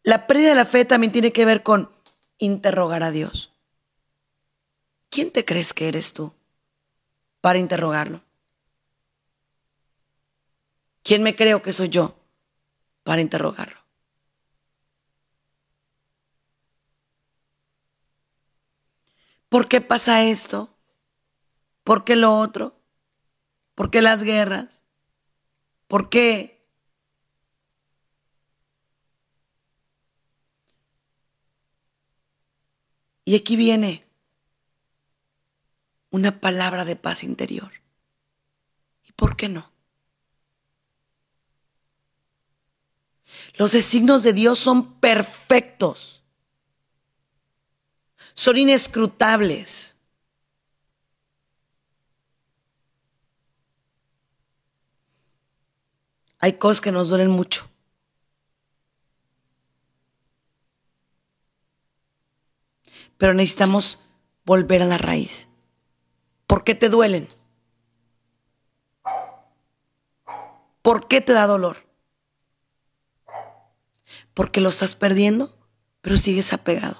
La 0.04 0.28
pérdida 0.28 0.50
de 0.50 0.56
la 0.56 0.66
fe 0.66 0.86
también 0.86 1.12
tiene 1.12 1.32
que 1.32 1.46
ver 1.46 1.64
con 1.64 1.90
interrogar 2.38 3.04
a 3.04 3.12
Dios. 3.12 3.52
¿Quién 5.10 5.32
te 5.32 5.46
crees 5.46 5.74
que 5.74 5.88
eres 5.88 6.14
tú 6.14 6.34
para 7.42 7.58
interrogarlo? 7.58 8.22
¿Quién 11.04 11.24
me 11.24 11.36
creo 11.36 11.62
que 11.62 11.74
soy 11.74 11.90
yo 11.90 12.16
para 13.06 13.22
interrogarlo? 13.22 13.80
¿Por 19.48 19.70
qué 19.70 19.80
pasa 19.80 20.24
esto? 20.24 20.76
¿Por 21.86 22.04
qué 22.04 22.18
lo 22.18 22.38
otro? 22.38 22.82
¿Por 23.76 23.92
qué 23.92 24.02
las 24.02 24.24
guerras? 24.24 24.82
¿Por 25.88 26.10
qué 26.10 26.56
Y 33.28 33.36
aquí 33.36 33.56
viene 33.56 34.06
una 36.12 36.40
palabra 36.40 36.86
de 36.86 36.96
paz 36.96 37.24
interior. 37.24 37.72
¿Y 39.04 39.12
por 39.14 39.36
qué 39.36 39.50
no? 39.50 39.75
Los 43.58 43.72
designios 43.72 44.24
de 44.24 44.34
Dios 44.34 44.60
son 44.60 44.94
perfectos. 45.00 46.24
Son 48.34 48.58
inescrutables. 48.58 49.98
Hay 56.40 56.54
cosas 56.54 56.82
que 56.82 56.92
nos 56.92 57.10
duelen 57.10 57.30
mucho. 57.30 57.70
pero 63.18 63.34
necesitamos 63.34 64.02
volver 64.46 64.82
a 64.82 64.86
la 64.86 64.98
raíz. 64.98 65.48
¿Por 66.48 66.64
qué 66.64 66.76
te 66.76 66.90
duelen? 66.90 67.30
¿Por 70.82 71.08
qué 71.08 71.22
te 71.22 71.34
da 71.34 71.48
dolor? 71.48 71.85
Porque 74.36 74.62
lo 74.62 74.70
estás 74.70 74.96
perdiendo, 74.96 75.58
pero 76.02 76.18
sigues 76.18 76.54
apegado. 76.54 77.00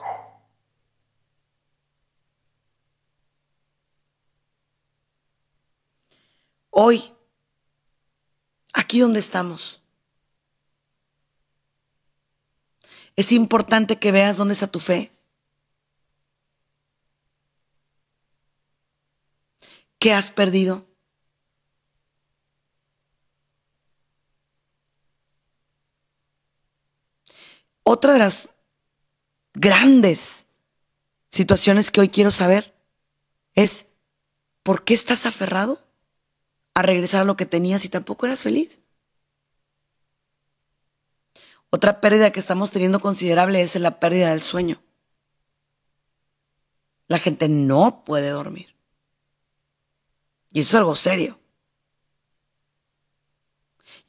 Hoy, 6.72 7.14
aquí 8.74 9.00
donde 9.00 9.20
estamos, 9.20 9.82
es 13.16 13.32
importante 13.32 13.98
que 14.00 14.12
veas 14.12 14.38
dónde 14.38 14.54
está 14.54 14.68
tu 14.68 14.80
fe. 14.80 15.12
¿Qué 20.00 20.14
has 20.14 20.32
perdido? 20.32 20.86
Otra 27.88 28.14
de 28.14 28.20
las 28.20 28.50
grandes 29.54 30.48
situaciones 31.30 31.92
que 31.92 32.02
hoy 32.02 32.10
quiero 32.10 32.32
saber 32.32 32.74
es, 33.54 33.86
¿por 34.64 34.84
qué 34.84 34.96
estás 34.96 35.28
aferrado 35.28 35.80
a 36.74 36.82
regresar 36.82 37.22
a 37.22 37.26
lo 37.26 37.38
que 37.38 37.46
tenías 37.46 37.86
y 37.86 37.90
tampoco 37.90 38.26
eras 38.26 38.42
feliz? 38.42 38.80
Otra 41.70 42.02
pérdida 42.02 42.32
que 42.32 42.40
estamos 42.40 42.72
teniendo 42.72 43.00
considerable 43.00 43.62
es 43.62 43.76
la 43.76 44.00
pérdida 44.00 44.32
del 44.32 44.42
sueño. 44.42 44.82
La 47.08 47.20
gente 47.20 47.48
no 47.50 48.04
puede 48.04 48.30
dormir. 48.30 48.76
Y 50.52 50.62
eso 50.62 50.70
es 50.70 50.76
algo 50.76 50.96
serio. 50.96 51.40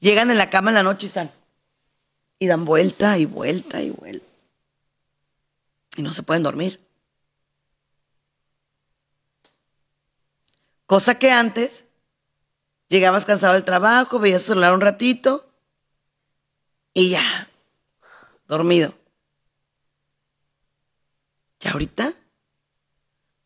Llegan 0.00 0.30
en 0.30 0.38
la 0.38 0.48
cama 0.48 0.70
en 0.70 0.76
la 0.76 0.82
noche 0.82 1.04
y 1.04 1.08
están. 1.08 1.35
Y 2.38 2.46
dan 2.46 2.64
vuelta 2.64 3.18
y 3.18 3.24
vuelta 3.24 3.82
y 3.82 3.90
vuelta. 3.90 4.26
Y 5.96 6.02
no 6.02 6.12
se 6.12 6.22
pueden 6.22 6.42
dormir. 6.42 6.80
Cosa 10.86 11.18
que 11.18 11.32
antes 11.32 11.84
llegabas 12.88 13.24
cansado 13.24 13.54
del 13.54 13.64
trabajo, 13.64 14.18
veías 14.18 14.42
tu 14.42 14.48
celular 14.48 14.72
un 14.72 14.80
ratito 14.80 15.50
y 16.94 17.10
ya, 17.10 17.48
dormido. 18.46 18.94
Y 21.60 21.68
ahorita, 21.68 22.14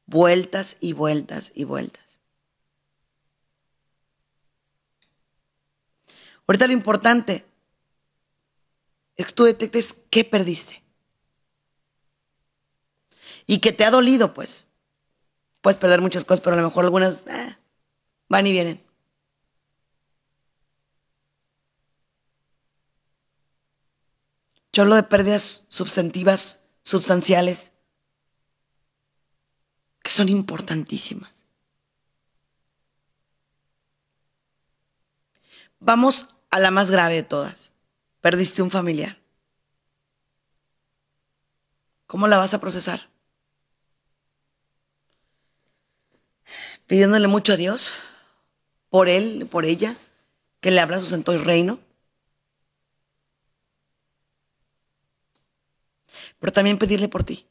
vueltas 0.06 0.76
y 0.80 0.92
vueltas 0.92 1.52
y 1.54 1.64
vueltas. 1.64 2.20
Ahorita 6.46 6.66
lo 6.66 6.72
importante 6.72 7.46
que 9.24 9.32
tú 9.32 9.44
detectes 9.44 9.96
qué 10.10 10.24
perdiste. 10.24 10.82
Y 13.46 13.58
que 13.58 13.72
te 13.72 13.84
ha 13.84 13.90
dolido, 13.90 14.34
pues. 14.34 14.66
Puedes 15.60 15.78
perder 15.78 16.00
muchas 16.00 16.24
cosas, 16.24 16.40
pero 16.40 16.54
a 16.54 16.60
lo 16.60 16.68
mejor 16.68 16.84
algunas 16.84 17.24
eh, 17.26 17.56
van 18.28 18.46
y 18.46 18.52
vienen. 18.52 18.82
Yo 24.72 24.82
hablo 24.82 24.94
de 24.94 25.02
pérdidas 25.02 25.64
sustantivas, 25.68 26.64
sustanciales, 26.82 27.72
que 30.02 30.10
son 30.10 30.28
importantísimas. 30.28 31.44
Vamos 35.80 36.36
a 36.50 36.60
la 36.60 36.70
más 36.70 36.90
grave 36.90 37.14
de 37.16 37.22
todas. 37.24 37.69
Perdiste 38.20 38.62
un 38.62 38.70
familiar. 38.70 39.18
¿Cómo 42.06 42.26
la 42.28 42.36
vas 42.36 42.54
a 42.54 42.60
procesar? 42.60 43.08
Pidiéndole 46.86 47.28
mucho 47.28 47.52
a 47.52 47.56
Dios, 47.56 47.92
por 48.88 49.08
él, 49.08 49.46
por 49.50 49.64
ella, 49.64 49.96
que 50.60 50.70
le 50.70 50.80
abra 50.80 50.98
su 50.98 51.06
santo 51.06 51.36
reino. 51.38 51.78
Pero 56.38 56.52
también 56.52 56.78
pedirle 56.78 57.08
por 57.08 57.22
ti. 57.22 57.46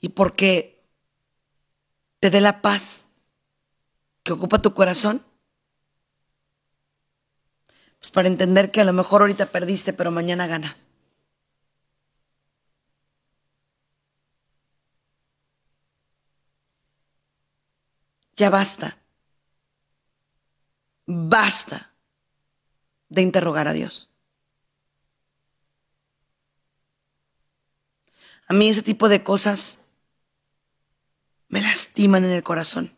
y 0.00 0.08
porque 0.10 0.82
te 2.18 2.30
dé 2.30 2.40
la 2.40 2.62
paz 2.62 3.08
que 4.22 4.32
ocupa 4.32 4.62
tu 4.62 4.74
corazón. 4.74 5.24
Pues 8.00 8.10
para 8.10 8.28
entender 8.28 8.70
que 8.70 8.80
a 8.80 8.84
lo 8.84 8.92
mejor 8.92 9.20
ahorita 9.20 9.46
perdiste, 9.46 9.92
pero 9.92 10.10
mañana 10.10 10.46
ganas. 10.46 10.86
Ya 18.36 18.48
basta. 18.50 18.96
Basta 21.06 21.92
de 23.10 23.22
interrogar 23.22 23.68
a 23.68 23.72
Dios. 23.74 24.08
A 28.46 28.54
mí 28.54 28.68
ese 28.68 28.82
tipo 28.82 29.08
de 29.08 29.22
cosas 29.22 29.84
me 31.48 31.60
lastiman 31.60 32.24
en 32.24 32.30
el 32.30 32.42
corazón. 32.42 32.96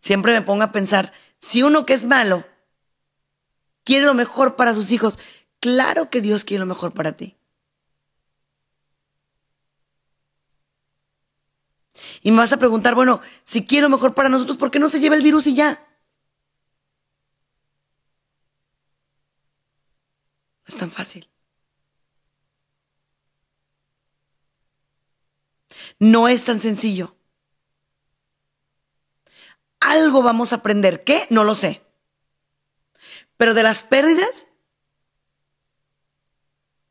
Siempre 0.00 0.32
me 0.32 0.42
pongo 0.42 0.62
a 0.62 0.72
pensar, 0.72 1.12
si 1.40 1.62
uno 1.62 1.86
que 1.86 1.94
es 1.94 2.04
malo 2.04 2.44
quiere 3.84 4.06
lo 4.06 4.14
mejor 4.14 4.56
para 4.56 4.74
sus 4.74 4.90
hijos, 4.90 5.18
claro 5.60 6.10
que 6.10 6.20
Dios 6.20 6.44
quiere 6.44 6.60
lo 6.60 6.66
mejor 6.66 6.92
para 6.92 7.16
ti. 7.16 7.36
Y 12.22 12.30
me 12.30 12.38
vas 12.38 12.52
a 12.52 12.58
preguntar, 12.58 12.94
bueno, 12.94 13.20
si 13.44 13.64
quiere 13.64 13.82
lo 13.82 13.88
mejor 13.88 14.14
para 14.14 14.28
nosotros, 14.28 14.56
¿por 14.56 14.70
qué 14.70 14.78
no 14.78 14.88
se 14.88 15.00
lleva 15.00 15.16
el 15.16 15.22
virus 15.22 15.46
y 15.46 15.54
ya? 15.54 15.84
No 20.66 20.74
es 20.74 20.76
tan 20.76 20.90
fácil. 20.90 21.28
No 25.98 26.28
es 26.28 26.44
tan 26.44 26.60
sencillo. 26.60 27.17
Algo 29.88 30.22
vamos 30.22 30.52
a 30.52 30.56
aprender. 30.56 31.02
¿Qué? 31.02 31.26
No 31.30 31.44
lo 31.44 31.54
sé. 31.54 31.80
Pero 33.38 33.54
de 33.54 33.62
las 33.62 33.82
pérdidas, 33.84 34.48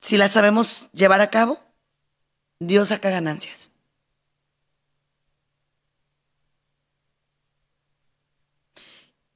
si 0.01 0.17
las 0.17 0.31
sabemos 0.31 0.89
llevar 0.93 1.21
a 1.21 1.29
cabo, 1.29 1.59
Dios 2.59 2.87
saca 2.87 3.11
ganancias. 3.11 3.69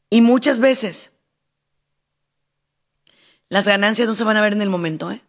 Y 0.09 0.21
muchas 0.21 0.59
veces 0.59 1.11
las 3.47 3.67
ganancias 3.67 4.07
no 4.07 4.15
se 4.15 4.23
van 4.23 4.37
a 4.37 4.41
ver 4.41 4.53
en 4.53 4.63
el 4.63 4.71
momento, 4.71 5.11
¿eh? 5.11 5.21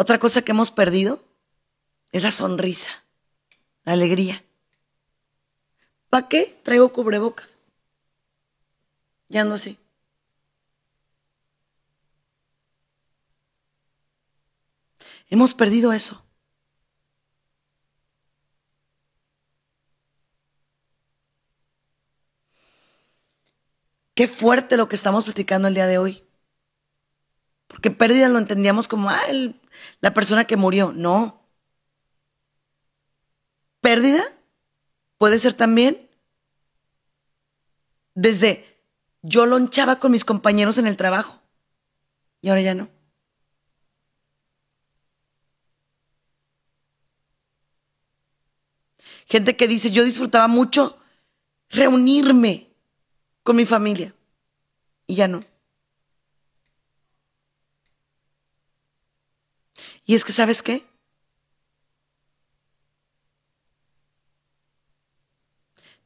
Otra 0.00 0.18
cosa 0.18 0.40
que 0.40 0.52
hemos 0.52 0.70
perdido 0.70 1.22
es 2.10 2.22
la 2.22 2.30
sonrisa, 2.30 3.04
la 3.84 3.92
alegría. 3.92 4.42
¿Para 6.08 6.26
qué 6.26 6.58
traigo 6.62 6.90
cubrebocas? 6.90 7.58
Ya 9.28 9.44
no 9.44 9.58
sé. 9.58 9.76
Hemos 15.28 15.52
perdido 15.52 15.92
eso. 15.92 16.24
Qué 24.14 24.26
fuerte 24.26 24.78
lo 24.78 24.88
que 24.88 24.96
estamos 24.96 25.24
platicando 25.24 25.68
el 25.68 25.74
día 25.74 25.86
de 25.86 25.98
hoy. 25.98 26.29
Porque 27.70 27.90
pérdida 27.90 28.28
lo 28.28 28.38
entendíamos 28.38 28.88
como, 28.88 29.08
ah, 29.10 29.22
la 30.00 30.12
persona 30.12 30.44
que 30.44 30.56
murió. 30.56 30.92
No. 30.92 31.40
Pérdida 33.80 34.22
puede 35.16 35.38
ser 35.38 35.54
también 35.54 36.10
desde 38.14 38.66
yo 39.22 39.46
lonchaba 39.46 40.00
con 40.00 40.12
mis 40.12 40.24
compañeros 40.24 40.76
en 40.78 40.86
el 40.86 40.96
trabajo 40.96 41.40
y 42.42 42.48
ahora 42.48 42.60
ya 42.60 42.74
no. 42.74 42.88
Gente 49.26 49.56
que 49.56 49.68
dice, 49.68 49.92
yo 49.92 50.04
disfrutaba 50.04 50.48
mucho 50.48 50.98
reunirme 51.68 52.66
con 53.44 53.56
mi 53.56 53.64
familia. 53.64 54.12
Y 55.06 55.14
ya 55.14 55.28
no. 55.28 55.44
Y 60.10 60.16
es 60.16 60.24
que, 60.24 60.32
¿sabes 60.32 60.60
qué? 60.64 60.84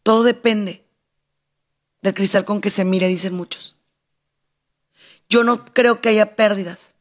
Todo 0.03 0.25
depende 0.25 0.85
del 2.03 2.13
cristal 2.13 2.45
con 2.45 2.61
que 2.61 2.69
se 2.69 2.85
mire, 2.85 3.09
dicen 3.09 3.33
muchos. 3.33 3.77
Yo 5.31 5.43
no 5.43 5.65
creo 5.65 6.03
que 6.03 6.11
haya 6.11 6.37
pérdidas, 6.37 6.97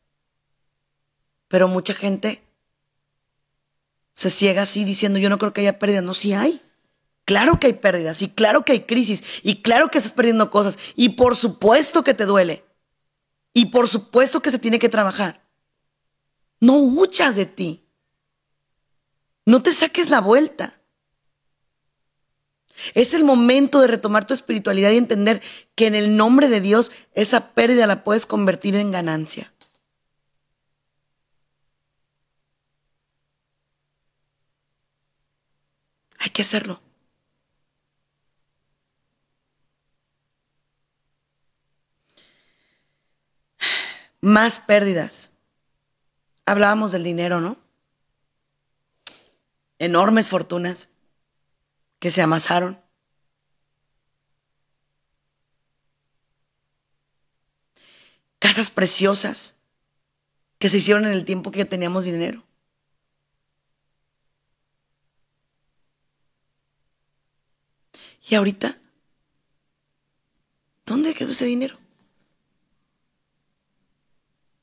pero 1.50 1.68
mucha 1.68 1.94
gente 1.94 2.42
se 4.14 4.30
ciega 4.30 4.62
así 4.62 4.86
diciendo, 4.86 5.20
yo 5.20 5.30
no 5.30 5.38
creo 5.40 5.52
que 5.52 5.60
haya 5.60 5.80
pérdidas. 5.80 6.06
No, 6.06 6.14
sí 6.14 6.32
hay. 6.32 6.62
Claro 7.26 7.60
que 7.60 7.68
hay 7.68 7.74
pérdidas 7.74 8.22
y 8.22 8.30
claro 8.30 8.64
que 8.64 8.72
hay 8.72 8.84
crisis 8.86 9.26
y 9.42 9.62
claro 9.62 9.90
que 9.90 9.98
estás 9.98 10.14
perdiendo 10.14 10.50
cosas 10.50 10.80
y 10.96 11.10
por 11.10 11.36
supuesto 11.36 12.06
que 12.06 12.14
te 12.14 12.26
duele 12.26 12.64
y 13.54 13.66
por 13.66 13.90
supuesto 13.90 14.42
que 14.42 14.52
se 14.52 14.60
tiene 14.60 14.80
que 14.80 14.88
trabajar. 14.88 15.43
No 16.64 16.78
huchas 16.78 17.36
de 17.36 17.46
ti. 17.46 17.84
No 19.46 19.62
te 19.62 19.74
saques 19.74 20.10
la 20.10 20.22
vuelta. 20.22 20.80
Es 22.94 23.14
el 23.14 23.26
momento 23.26 23.82
de 23.82 23.88
retomar 23.88 24.26
tu 24.26 24.34
espiritualidad 24.34 24.92
y 24.92 24.98
entender 24.98 25.42
que 25.76 25.88
en 25.88 25.96
el 25.96 26.16
nombre 26.16 26.48
de 26.48 26.62
Dios 26.62 26.90
esa 27.16 27.50
pérdida 27.54 27.86
la 27.86 28.06
puedes 28.06 28.26
convertir 28.26 28.78
en 28.78 28.92
ganancia. 28.92 29.54
Hay 36.20 36.30
que 36.30 36.44
hacerlo. 36.44 36.82
más 44.22 44.62
pérdidas. 44.62 45.33
Hablábamos 46.46 46.92
del 46.92 47.04
dinero, 47.04 47.40
¿no? 47.40 47.58
Enormes 49.80 50.30
fortunas 50.30 50.90
que 52.00 52.12
se 52.12 52.22
amasaron. 52.22 52.80
Casas 58.40 58.72
preciosas 58.72 59.56
que 60.60 60.70
se 60.70 60.78
hicieron 60.78 61.06
en 61.06 61.14
el 61.14 61.26
tiempo 61.26 61.52
que 61.52 61.66
teníamos 61.66 62.04
dinero. 62.04 62.44
Y 68.30 68.36
ahorita, 68.36 68.78
¿dónde 70.86 71.14
quedó 71.14 71.32
ese 71.32 71.46
dinero? 71.46 71.78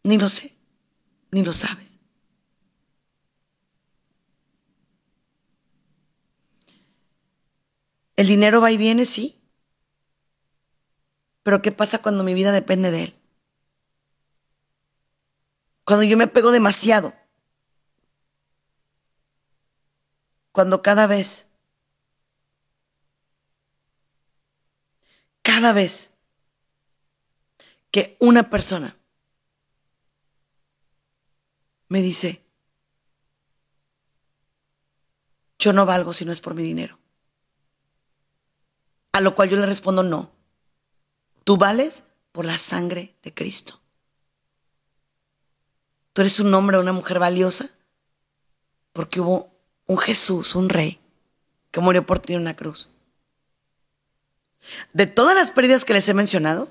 Ni 0.03 0.19
lo 0.19 0.29
sé, 0.29 0.57
ni 1.33 1.45
lo 1.45 1.53
sabes. 1.53 1.99
El 8.17 8.27
dinero 8.27 8.61
va 8.61 8.71
y 8.71 8.77
viene, 8.77 9.07
sí. 9.07 9.41
Pero 11.43 11.63
¿qué 11.63 11.73
pasa 11.73 12.03
cuando 12.03 12.23
mi 12.23 12.35
vida 12.35 12.53
depende 12.53 12.91
de 12.91 13.05
él? 13.05 13.15
Cuando 15.85 16.05
yo 16.05 16.17
me 16.17 16.27
pego 16.27 16.51
demasiado. 16.53 17.15
Cuando 20.53 20.83
cada 20.83 21.07
vez, 21.07 21.49
cada 25.43 25.73
vez 25.73 26.13
que 27.91 28.17
una 28.21 28.51
persona 28.51 29.00
me 31.91 32.01
dice, 32.01 32.41
yo 35.59 35.73
no 35.73 35.85
valgo 35.85 36.15
si 36.15 36.25
no 36.25 36.33
es 36.33 36.41
por 36.41 36.55
mi 36.55 36.63
dinero. 36.63 36.99
A 39.13 39.21
lo 39.21 39.35
cual 39.35 39.51
yo 39.51 39.57
le 39.57 39.67
respondo, 39.67 40.05
no, 40.05 40.31
tú 41.45 41.57
vales 41.57 42.05
por 42.31 42.45
la 42.45 42.59
sangre 42.59 43.17
de 43.25 43.35
Cristo. 43.35 43.81
Tú 46.13 46.23
eres 46.23 46.39
un 46.39 46.55
hombre 46.55 46.77
o 46.77 46.81
una 46.81 46.93
mujer 46.93 47.19
valiosa 47.19 47.69
porque 48.93 49.21
hubo 49.21 49.51
un 49.87 49.99
Jesús, 49.99 50.55
un 50.55 50.69
rey, 50.69 51.01
que 51.73 51.81
murió 51.81 52.07
por 52.07 52.21
ti 52.21 52.35
en 52.35 52.41
una 52.41 52.55
cruz. 52.55 52.89
De 54.93 55.07
todas 55.07 55.37
las 55.37 55.51
pérdidas 55.51 55.85
que 55.85 55.93
les 55.93 56.09
he 56.09 56.15
mencionado, 56.15 56.69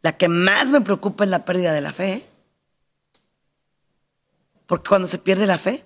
la 0.00 0.16
que 0.16 0.28
más 0.28 0.70
me 0.70 0.80
preocupa 0.80 1.24
es 1.24 1.30
la 1.30 1.44
pérdida 1.44 1.74
de 1.74 1.80
la 1.82 1.92
fe. 1.92 2.12
¿eh? 2.12 2.27
Porque 4.68 4.90
cuando 4.90 5.08
se 5.08 5.18
pierde 5.18 5.46
la 5.46 5.56
fe, 5.56 5.82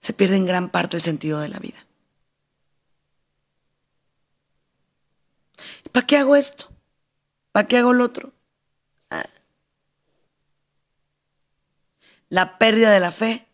se 0.00 0.14
pierde 0.14 0.36
en 0.36 0.46
gran 0.46 0.70
parte 0.70 0.96
el 0.96 1.02
sentido 1.02 1.38
de 1.38 1.48
la 1.50 1.58
vida. 1.58 1.86
¿Para 5.92 6.06
qué 6.06 6.16
hago 6.16 6.34
esto? 6.34 6.70
¿Para 7.52 7.68
qué 7.68 7.76
hago 7.76 7.92
lo 7.92 8.04
otro? 8.04 8.32
Ah. 9.10 9.28
La 12.30 12.56
pérdida 12.56 12.90
de 12.90 13.00
la 13.00 13.12
fe 13.12 13.46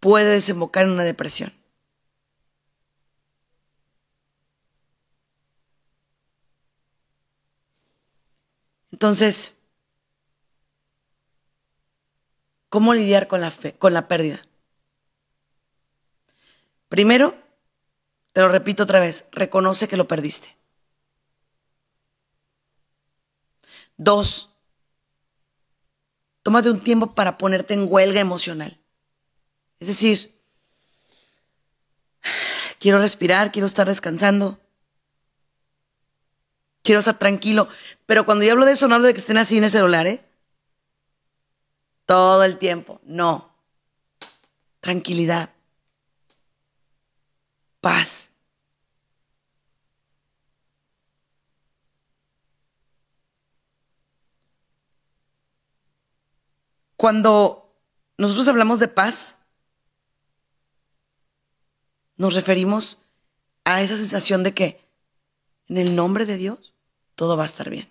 puede 0.00 0.30
desembocar 0.30 0.86
en 0.86 0.92
una 0.92 1.04
depresión. 1.04 1.52
Entonces, 8.90 9.59
¿cómo 12.70 12.94
lidiar 12.94 13.28
con 13.28 13.42
la 13.42 13.50
fe, 13.50 13.74
con 13.74 13.92
la 13.92 14.08
pérdida? 14.08 14.40
Primero, 16.88 17.36
te 18.32 18.40
lo 18.40 18.48
repito 18.48 18.84
otra 18.84 19.00
vez, 19.00 19.26
reconoce 19.32 19.86
que 19.86 19.98
lo 19.98 20.08
perdiste. 20.08 20.56
Dos, 23.98 24.48
tómate 26.42 26.70
un 26.70 26.82
tiempo 26.82 27.14
para 27.14 27.36
ponerte 27.36 27.74
en 27.74 27.86
huelga 27.86 28.20
emocional. 28.20 28.80
Es 29.78 29.88
decir, 29.88 30.34
quiero 32.78 32.98
respirar, 32.98 33.52
quiero 33.52 33.66
estar 33.66 33.86
descansando, 33.86 34.58
quiero 36.82 37.00
estar 37.00 37.18
tranquilo. 37.18 37.68
Pero 38.06 38.24
cuando 38.24 38.44
yo 38.44 38.52
hablo 38.52 38.64
de 38.64 38.72
eso, 38.72 38.88
no 38.88 38.94
hablo 38.94 39.06
de 39.06 39.14
que 39.14 39.20
estén 39.20 39.38
así 39.38 39.58
en 39.58 39.64
el 39.64 39.70
celular, 39.70 40.06
¿eh? 40.06 40.24
Todo 42.10 42.42
el 42.42 42.58
tiempo. 42.58 43.00
No. 43.04 43.54
Tranquilidad. 44.80 45.50
Paz. 47.80 48.30
Cuando 56.96 57.76
nosotros 58.18 58.48
hablamos 58.48 58.80
de 58.80 58.88
paz, 58.88 59.38
nos 62.16 62.34
referimos 62.34 63.06
a 63.62 63.82
esa 63.82 63.96
sensación 63.96 64.42
de 64.42 64.52
que 64.52 64.84
en 65.68 65.78
el 65.78 65.94
nombre 65.94 66.26
de 66.26 66.38
Dios 66.38 66.74
todo 67.14 67.36
va 67.36 67.44
a 67.44 67.46
estar 67.46 67.70
bien. 67.70 67.88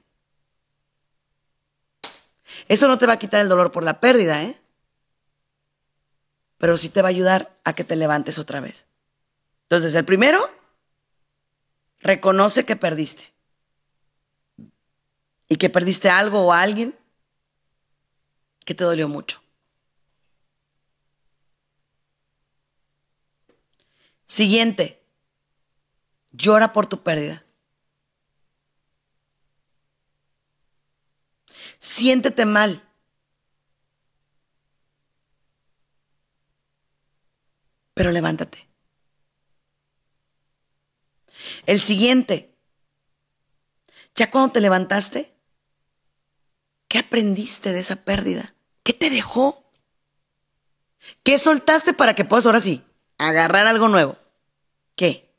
Eso 2.67 2.87
no 2.87 2.97
te 2.97 3.05
va 3.05 3.13
a 3.13 3.19
quitar 3.19 3.41
el 3.41 3.49
dolor 3.49 3.71
por 3.71 3.83
la 3.83 3.99
pérdida, 3.99 4.43
¿eh? 4.43 4.59
Pero 6.57 6.77
sí 6.77 6.89
te 6.89 7.01
va 7.01 7.07
a 7.07 7.09
ayudar 7.09 7.57
a 7.63 7.73
que 7.73 7.83
te 7.83 7.95
levantes 7.95 8.37
otra 8.37 8.59
vez. 8.59 8.85
Entonces, 9.63 9.95
el 9.95 10.05
primero, 10.05 10.39
reconoce 11.99 12.65
que 12.65 12.75
perdiste. 12.75 13.31
Y 15.47 15.57
que 15.57 15.69
perdiste 15.69 16.09
algo 16.09 16.45
o 16.45 16.53
alguien 16.53 16.95
que 18.65 18.75
te 18.75 18.83
dolió 18.83 19.07
mucho. 19.07 19.41
Siguiente, 24.25 25.01
llora 26.31 26.71
por 26.71 26.85
tu 26.85 27.01
pérdida. 27.01 27.43
Siéntete 31.79 32.45
mal. 32.45 32.81
Pero 37.93 38.11
levántate. 38.11 38.69
El 41.65 41.79
siguiente, 41.79 42.55
ya 44.15 44.29
cuando 44.29 44.53
te 44.53 44.61
levantaste, 44.61 45.33
¿qué 46.87 46.99
aprendiste 46.99 47.73
de 47.73 47.79
esa 47.79 47.97
pérdida? 47.97 48.55
¿Qué 48.83 48.93
te 48.93 49.09
dejó? 49.09 49.69
¿Qué 51.23 51.37
soltaste 51.37 51.93
para 51.93 52.15
que 52.15 52.25
puedas 52.25 52.45
ahora 52.45 52.61
sí 52.61 52.83
agarrar 53.17 53.67
algo 53.67 53.87
nuevo? 53.87 54.17
¿Qué? 54.95 55.29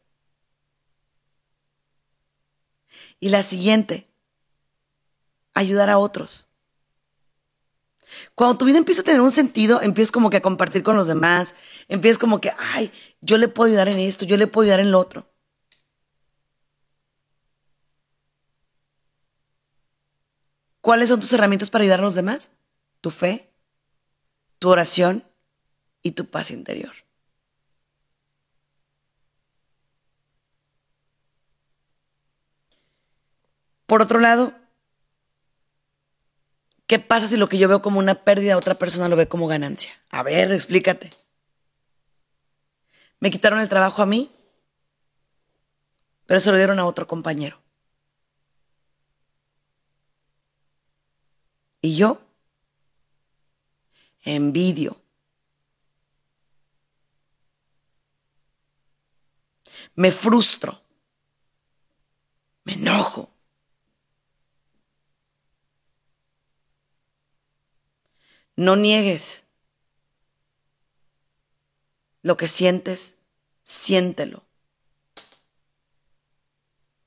Y 3.21 3.29
la 3.29 3.43
siguiente, 3.43 4.10
ayudar 5.55 5.91
a 5.91 5.99
otros. 5.99 6.47
Cuando 8.35 8.59
tu 8.59 8.65
vida 8.65 8.79
empieza 8.79 9.03
a 9.03 9.05
tener 9.05 9.21
un 9.21 9.31
sentido, 9.31 9.81
empiezas 9.83 10.13
como 10.13 10.31
que 10.31 10.39
a 10.39 10.43
compartir 10.43 10.83
con 10.83 10.97
los 10.97 11.07
demás, 11.07 11.55
empiezas 11.89 12.19
como 12.19 12.41
que, 12.41 12.53
ay, 12.59 12.93
yo 13.21 13.39
le 13.39 13.49
puedo 13.49 13.69
ayudar 13.69 13.89
en 13.89 13.99
esto, 13.99 14.25
yo 14.25 14.37
le 14.37 14.47
puedo 14.47 14.65
ayudar 14.65 14.81
en 14.81 14.91
lo 14.91 14.99
otro. 14.99 15.27
¿Cuáles 20.81 21.09
son 21.09 21.21
tus 21.21 21.33
herramientas 21.33 21.71
para 21.71 21.83
ayudar 21.83 22.01
a 22.01 22.05
los 22.05 22.15
demás? 22.15 22.51
Tu 23.01 23.11
fe, 23.11 23.53
tu 24.59 24.71
oración 24.71 25.25
y 26.03 26.13
tu 26.13 26.27
paz 26.27 26.51
interior. 26.51 26.93
Por 33.87 34.03
otro 34.03 34.21
lado, 34.21 34.55
¿Qué 36.91 36.99
pasa 36.99 37.29
si 37.29 37.37
lo 37.37 37.49
que 37.49 37.57
yo 37.57 37.69
veo 37.69 37.83
como 37.83 38.01
una 38.01 38.17
pérdida, 38.17 38.57
otra 38.57 38.75
persona 38.75 39.09
lo 39.09 39.15
ve 39.15 39.29
como 39.29 39.47
ganancia? 39.47 39.93
A 40.11 40.25
ver, 40.25 40.51
explícate. 40.51 41.13
Me 43.21 43.31
quitaron 43.31 43.61
el 43.61 43.69
trabajo 43.69 44.03
a 44.03 44.07
mí, 44.07 44.33
pero 46.27 46.41
se 46.41 46.51
lo 46.51 46.57
dieron 46.57 46.81
a 46.81 46.87
otro 46.87 47.07
compañero. 47.07 47.63
Y 51.81 51.95
yo 51.95 52.21
envidio. 54.25 55.01
Me 59.95 60.11
frustro. 60.11 60.83
Me 62.65 62.73
enojo. 62.73 63.31
No 68.61 68.77
niegues 68.77 69.47
lo 72.21 72.37
que 72.37 72.47
sientes, 72.47 73.17
siéntelo. 73.63 74.45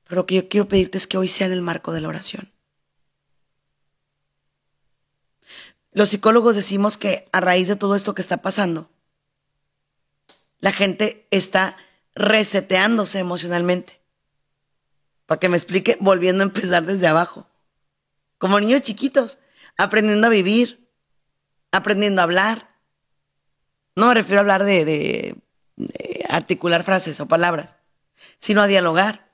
Pero 0.06 0.22
lo 0.22 0.26
que 0.26 0.34
yo 0.34 0.50
quiero 0.50 0.68
pedirte 0.68 0.98
es 0.98 1.06
que 1.06 1.20
hoy 1.20 1.28
sea 1.28 1.46
en 1.46 1.54
el 1.54 1.62
marco 1.62 1.94
de 1.94 2.02
la 2.02 2.08
oración. 2.08 2.52
Los 5.92 6.10
psicólogos 6.10 6.56
decimos 6.56 6.98
que 6.98 7.30
a 7.32 7.40
raíz 7.40 7.68
de 7.68 7.76
todo 7.76 7.94
esto 7.94 8.16
que 8.16 8.24
está 8.24 8.38
pasando, 8.38 8.90
la 10.60 10.72
gente 10.72 11.28
está 11.30 11.78
reseteándose 12.16 13.20
emocionalmente. 13.20 14.02
Para 15.28 15.40
que 15.40 15.50
me 15.50 15.58
explique, 15.58 15.98
volviendo 16.00 16.42
a 16.42 16.48
empezar 16.48 16.84
desde 16.84 17.06
abajo. 17.06 17.48
Como 18.40 18.60
niños 18.60 18.82
chiquitos, 18.82 19.38
aprendiendo 19.78 20.26
a 20.26 20.32
vivir, 20.32 20.83
aprendiendo 21.74 22.22
a 22.22 22.24
hablar. 22.24 22.70
No 23.96 24.08
me 24.08 24.14
refiero 24.14 24.38
a 24.38 24.42
hablar 24.42 24.64
de, 24.64 25.36
articular 26.30 26.84
frases 26.84 27.20
o 27.20 27.28
palabras, 27.28 27.76
sino 28.38 28.62
a 28.62 28.68
dialogar. 28.68 29.32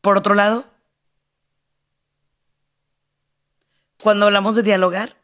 Por 0.00 0.18
otro 0.18 0.34
lado, 0.34 0.66
cuando 4.02 4.26
hablamos 4.26 4.54
de 4.54 4.62
dialogar, 4.62 5.16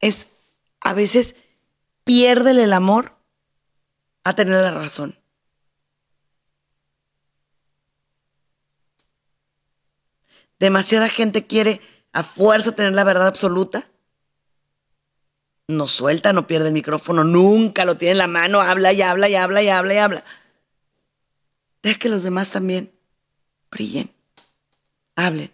es 0.00 0.26
a 0.80 0.92
veces 0.92 1.36
pierde 2.02 2.50
el 2.50 2.72
amor 2.72 3.16
a 4.24 4.34
tener 4.34 4.62
la 4.62 4.72
razón. 4.72 5.16
Demasiada 10.58 11.08
gente 11.08 11.46
quiere 11.46 11.80
a 12.12 12.22
fuerza 12.22 12.74
tener 12.74 12.92
la 12.92 13.04
verdad 13.04 13.26
absoluta. 13.26 13.88
No 15.68 15.88
suelta, 15.88 16.32
no 16.32 16.46
pierde 16.46 16.68
el 16.68 16.74
micrófono, 16.74 17.24
nunca 17.24 17.84
lo 17.84 17.96
tiene 17.96 18.12
en 18.12 18.18
la 18.18 18.26
mano, 18.26 18.60
habla 18.60 18.92
y 18.92 19.02
habla 19.02 19.28
y 19.28 19.34
habla 19.34 19.62
y 19.62 19.68
habla 19.68 19.94
y 19.94 19.98
habla. 19.98 20.24
Deja 21.82 21.98
que 21.98 22.08
los 22.08 22.22
demás 22.22 22.50
también 22.50 22.92
brillen, 23.70 24.10
hablen. 25.16 25.50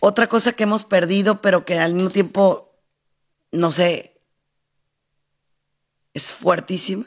Otra 0.00 0.28
cosa 0.28 0.52
que 0.52 0.64
hemos 0.64 0.84
perdido, 0.84 1.40
pero 1.40 1.64
que 1.64 1.78
al 1.78 1.94
mismo 1.94 2.10
tiempo 2.10 2.72
no 3.52 3.70
sé, 3.70 4.20
es 6.14 6.34
fuertísima. 6.34 7.06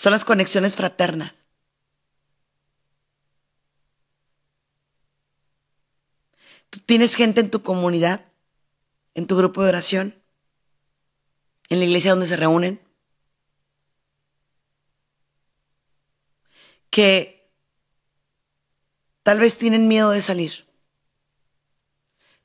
Son 0.00 0.12
las 0.12 0.24
conexiones 0.24 0.76
fraternas. 0.76 1.34
Tú 6.70 6.80
tienes 6.80 7.14
gente 7.14 7.42
en 7.42 7.50
tu 7.50 7.62
comunidad, 7.62 8.24
en 9.12 9.26
tu 9.26 9.36
grupo 9.36 9.62
de 9.62 9.68
oración, 9.68 10.14
en 11.68 11.80
la 11.80 11.84
iglesia 11.84 12.12
donde 12.12 12.26
se 12.26 12.36
reúnen, 12.36 12.80
que 16.88 17.52
tal 19.22 19.38
vez 19.38 19.58
tienen 19.58 19.86
miedo 19.86 20.12
de 20.12 20.22
salir, 20.22 20.66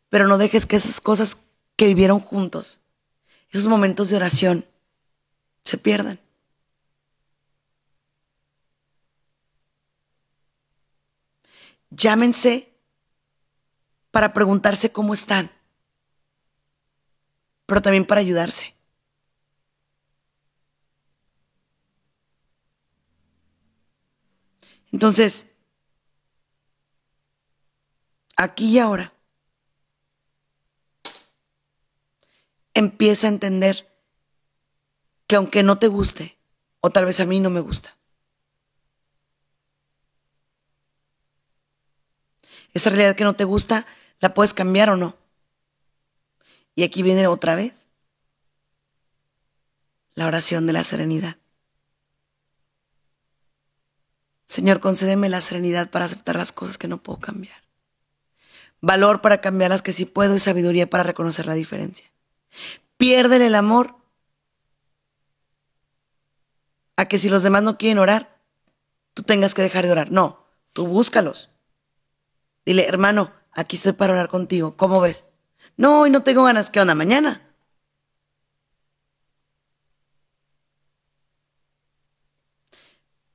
pero 0.10 0.28
no 0.28 0.38
dejes 0.38 0.66
que 0.66 0.76
esas 0.76 1.00
cosas 1.00 1.38
que 1.78 1.88
vivieron 1.88 2.20
juntos, 2.20 2.82
esos 3.50 3.68
momentos 3.68 4.10
de 4.10 4.18
oración, 4.18 4.66
se 5.64 5.78
pierdan. 5.78 6.25
Llámense 11.98 12.74
para 14.12 14.34
preguntarse 14.34 14.92
cómo 14.92 15.14
están, 15.14 15.50
pero 17.66 17.82
también 17.82 18.06
para 18.06 18.20
ayudarse. 18.20 18.76
Entonces, 24.92 25.48
aquí 28.36 28.72
y 28.72 28.80
ahora, 28.80 29.14
empieza 32.74 33.28
a 33.28 33.30
entender 33.30 33.88
que 35.28 35.38
aunque 35.38 35.64
no 35.64 35.78
te 35.80 35.88
guste, 35.88 36.38
o 36.82 36.90
tal 36.90 37.06
vez 37.06 37.22
a 37.22 37.26
mí 37.26 37.40
no 37.40 37.50
me 37.50 37.62
gusta, 37.62 37.96
esa 42.76 42.90
realidad 42.90 43.16
que 43.16 43.24
no 43.24 43.34
te 43.34 43.46
gusta, 43.46 43.88
la 44.20 44.34
puedes 44.34 44.54
cambiar 44.54 44.90
o 44.90 44.98
no. 44.98 45.16
Y 46.76 46.84
aquí 46.84 47.02
viene 47.04 47.26
otra 47.26 47.56
vez 47.56 47.88
la 50.14 50.28
oración 50.28 50.68
de 50.68 50.74
la 50.74 50.84
serenidad. 50.84 51.38
Señor, 54.46 54.82
concédeme 54.82 55.30
la 55.30 55.40
serenidad 55.40 55.90
para 55.90 56.06
aceptar 56.06 56.36
las 56.36 56.52
cosas 56.52 56.78
que 56.78 56.90
no 56.90 56.98
puedo 56.98 57.20
cambiar. 57.20 57.64
Valor 58.82 59.22
para 59.22 59.40
cambiar 59.40 59.72
las 59.72 59.82
que 59.82 59.94
sí 59.94 60.06
puedo 60.06 60.36
y 60.36 60.40
sabiduría 60.42 60.90
para 60.90 61.04
reconocer 61.04 61.48
la 61.48 61.54
diferencia. 61.54 62.12
Piérdele 62.98 63.48
el 63.48 63.56
amor 63.56 63.96
a 66.98 67.06
que 67.06 67.20
si 67.20 67.30
los 67.30 67.42
demás 67.42 67.64
no 67.64 67.78
quieren 67.78 68.00
orar, 68.00 68.38
tú 69.14 69.24
tengas 69.24 69.54
que 69.54 69.62
dejar 69.62 69.86
de 69.86 69.94
orar. 69.94 70.12
No, 70.12 70.46
tú 70.74 70.88
búscalos. 70.88 71.55
Dile, 72.66 72.88
hermano, 72.88 73.32
aquí 73.52 73.76
estoy 73.78 73.94
para 73.94 74.14
orar 74.14 74.30
contigo. 74.30 74.76
¿Cómo 74.78 75.00
ves? 75.02 75.24
No, 75.78 76.02
hoy 76.02 76.10
no 76.10 76.24
tengo 76.24 76.44
ganas. 76.44 76.70
¿Qué 76.70 76.82
onda? 76.82 76.96
Mañana. 76.96 77.42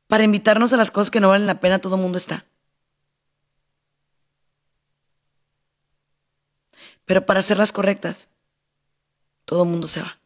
Para 0.08 0.24
invitarnos 0.24 0.72
a 0.72 0.76
las 0.76 0.90
cosas 0.90 1.10
que 1.10 1.20
no 1.20 1.28
valen 1.28 1.46
la 1.46 1.60
pena, 1.60 1.78
todo 1.78 1.94
el 1.94 2.02
mundo 2.02 2.18
está. 2.18 2.44
Pero 7.04 7.26
para 7.26 7.40
hacerlas 7.40 7.72
correctas, 7.72 8.28
todo 9.44 9.62
el 9.64 9.68
mundo 9.68 9.86
se 9.88 10.02
va. 10.02 10.20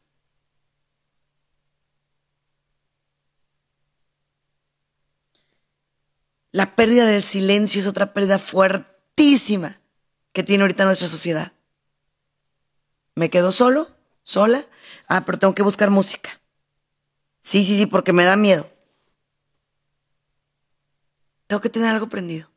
La 6.53 6.77
pérdida 6.77 7.05
del 7.05 7.23
silencio 7.23 7.81
es 7.81 7.87
otra 7.87 8.13
pérdida 8.13 8.39
que 10.33 10.43
tiene 10.43 10.63
ahorita 10.63 10.85
nuestra 10.85 11.09
sociedad. 11.09 11.53
Me 13.15 13.31
quedo 13.31 13.53
solo, 13.53 13.89
sola. 14.23 14.65
Ah, 15.09 15.25
pero 15.25 15.39
tengo 15.39 15.55
que 15.55 15.63
buscar 15.63 15.91
música. 15.91 16.41
Sí, 17.41 17.65
sí, 17.65 17.77
sí, 17.77 17.87
porque 17.87 18.13
me 18.13 18.25
da 18.25 18.37
miedo. 18.37 18.69
Tengo 21.47 21.61
que 21.61 21.71
tener 21.71 21.89
algo 21.89 22.09
prendido. 22.09 22.51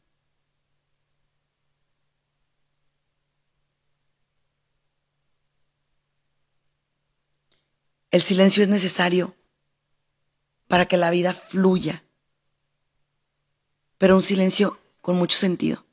El 8.10 8.22
silencio 8.22 8.64
es 8.64 8.70
necesario 8.70 9.36
para 10.68 10.86
que 10.86 10.98
la 10.98 11.12
vida 11.12 11.34
fluya, 11.34 12.04
pero 13.98 14.16
un 14.16 14.24
silencio 14.24 14.80
con 15.02 15.18
mucho 15.18 15.38
sentido, 15.38 15.87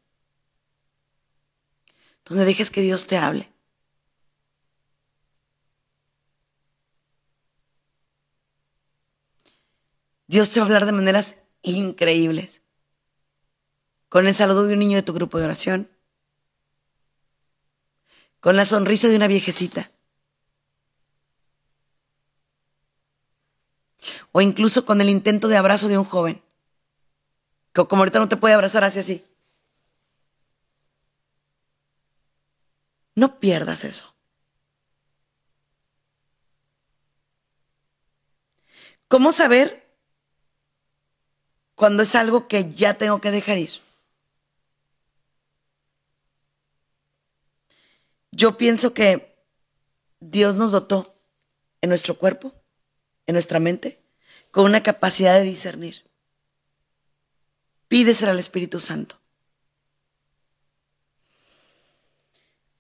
donde 2.25 2.45
dejes 2.45 2.71
que 2.71 2.81
Dios 2.81 3.07
te 3.07 3.17
hable. 3.17 3.51
Dios 10.27 10.51
te 10.51 10.59
va 10.61 10.65
a 10.65 10.67
hablar 10.67 10.87
de 10.87 10.93
maneras 10.93 11.37
increíbles 11.63 12.63
con 14.09 14.27
el 14.27 14.35
saludo 14.35 14.65
de 14.65 14.75
un 14.75 14.79
niño 14.79 14.97
de 14.97 15.03
tu 15.03 15.13
grupo 15.13 15.39
de 15.39 15.45
oración, 15.45 15.91
con 18.39 18.57
la 18.57 18.65
sonrisa 18.65 19.09
de 19.09 19.17
una 19.17 19.27
viejecita, 19.27 19.91
o 24.31 24.41
incluso 24.41 24.85
con 24.85 25.01
el 25.01 25.09
intento 25.09 25.49
de 25.49 25.57
abrazo 25.57 25.89
de 25.89 25.99
un 25.99 26.05
joven, 26.05 26.41
que 27.73 27.85
como 27.87 28.03
ahorita 28.03 28.21
no 28.21 28.29
te 28.29 28.37
puede 28.37 28.55
abrazar 28.55 28.85
así 28.85 29.01
así. 29.01 29.25
No 33.15 33.39
pierdas 33.39 33.85
eso. 33.85 34.15
¿Cómo 39.09 39.31
saber 39.33 39.87
cuando 41.75 42.03
es 42.03 42.15
algo 42.15 42.49
que 42.49 42.73
ya 42.73 42.95
tengo 42.95 43.21
que 43.21 43.31
dejar 43.31 43.59
ir? 43.59 43.71
Yo 48.33 48.57
pienso 48.57 48.95
que 48.95 49.37
Dios 50.19 50.57
nos 50.57 50.73
dotó 50.73 51.15
en 51.81 51.91
nuestro 51.91 52.19
cuerpo, 52.19 52.53
en 53.27 53.35
nuestra 53.35 53.61
mente, 53.61 54.03
con 54.51 54.65
una 54.65 54.83
capacidad 54.83 55.35
de 55.35 55.43
discernir. 55.43 56.05
Pídesela 57.87 58.33
al 58.33 58.41
Espíritu 58.41 58.81
Santo. 58.81 59.21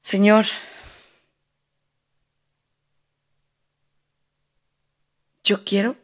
Señor, 0.04 0.44
yo 5.42 5.64
quiero 5.64 5.96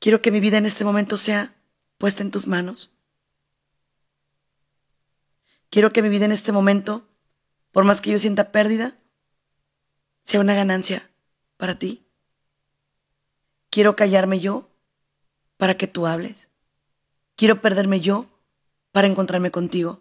quiero 0.00 0.20
que 0.20 0.32
mi 0.32 0.40
vida 0.40 0.58
en 0.58 0.66
este 0.66 0.84
momento 0.84 1.16
sea 1.16 1.54
puesta 1.96 2.24
en 2.24 2.32
tus 2.32 2.48
manos. 2.48 2.90
Quiero 5.70 5.92
que 5.92 6.02
mi 6.02 6.08
vida 6.08 6.24
en 6.24 6.32
este 6.32 6.50
momento, 6.50 7.06
por 7.70 7.84
más 7.84 8.00
que 8.00 8.10
yo 8.10 8.18
sienta 8.18 8.50
pérdida, 8.50 8.98
sea 10.24 10.40
una 10.40 10.54
ganancia 10.54 11.08
para 11.56 11.78
ti. 11.78 12.04
Quiero 13.70 13.94
callarme 13.94 14.40
yo 14.40 14.68
para 15.56 15.76
que 15.76 15.86
tú 15.86 16.08
hables. 16.08 16.48
Quiero 17.36 17.60
perderme 17.60 18.00
yo 18.00 18.35
para 18.96 19.08
encontrarme 19.08 19.50
contigo. 19.50 20.00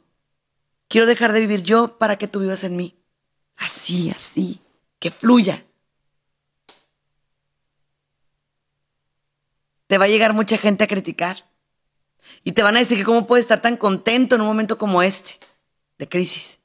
Quiero 0.88 1.06
dejar 1.06 1.34
de 1.34 1.42
vivir 1.42 1.64
yo 1.64 1.98
para 1.98 2.18
que 2.18 2.30
tú 2.30 2.40
vivas 2.40 2.64
en 2.64 2.78
mí. 2.78 2.98
Así, 3.58 4.10
así, 4.10 4.62
que 5.00 5.12
fluya. 5.12 5.66
Te 9.88 9.98
va 9.98 10.06
a 10.06 10.08
llegar 10.08 10.32
mucha 10.32 10.58
gente 10.58 10.86
a 10.86 10.88
criticar. 10.88 11.46
Y 12.46 12.54
te 12.54 12.64
van 12.64 12.78
a 12.78 12.80
decir 12.80 12.98
que 12.98 13.04
cómo 13.04 13.28
puedes 13.28 13.44
estar 13.44 13.62
tan 13.62 13.76
contento 13.76 14.36
en 14.36 14.40
un 14.40 14.48
momento 14.48 14.78
como 14.78 15.02
este 15.02 15.40
de 15.98 16.08
crisis. 16.08 16.60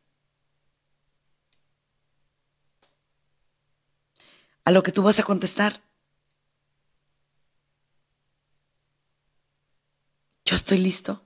A 4.64 4.70
lo 4.70 4.84
que 4.84 4.92
tú 4.92 5.02
vas 5.02 5.18
a 5.18 5.24
contestar. 5.24 5.82
Yo 10.44 10.54
estoy 10.54 10.78
listo 10.78 11.24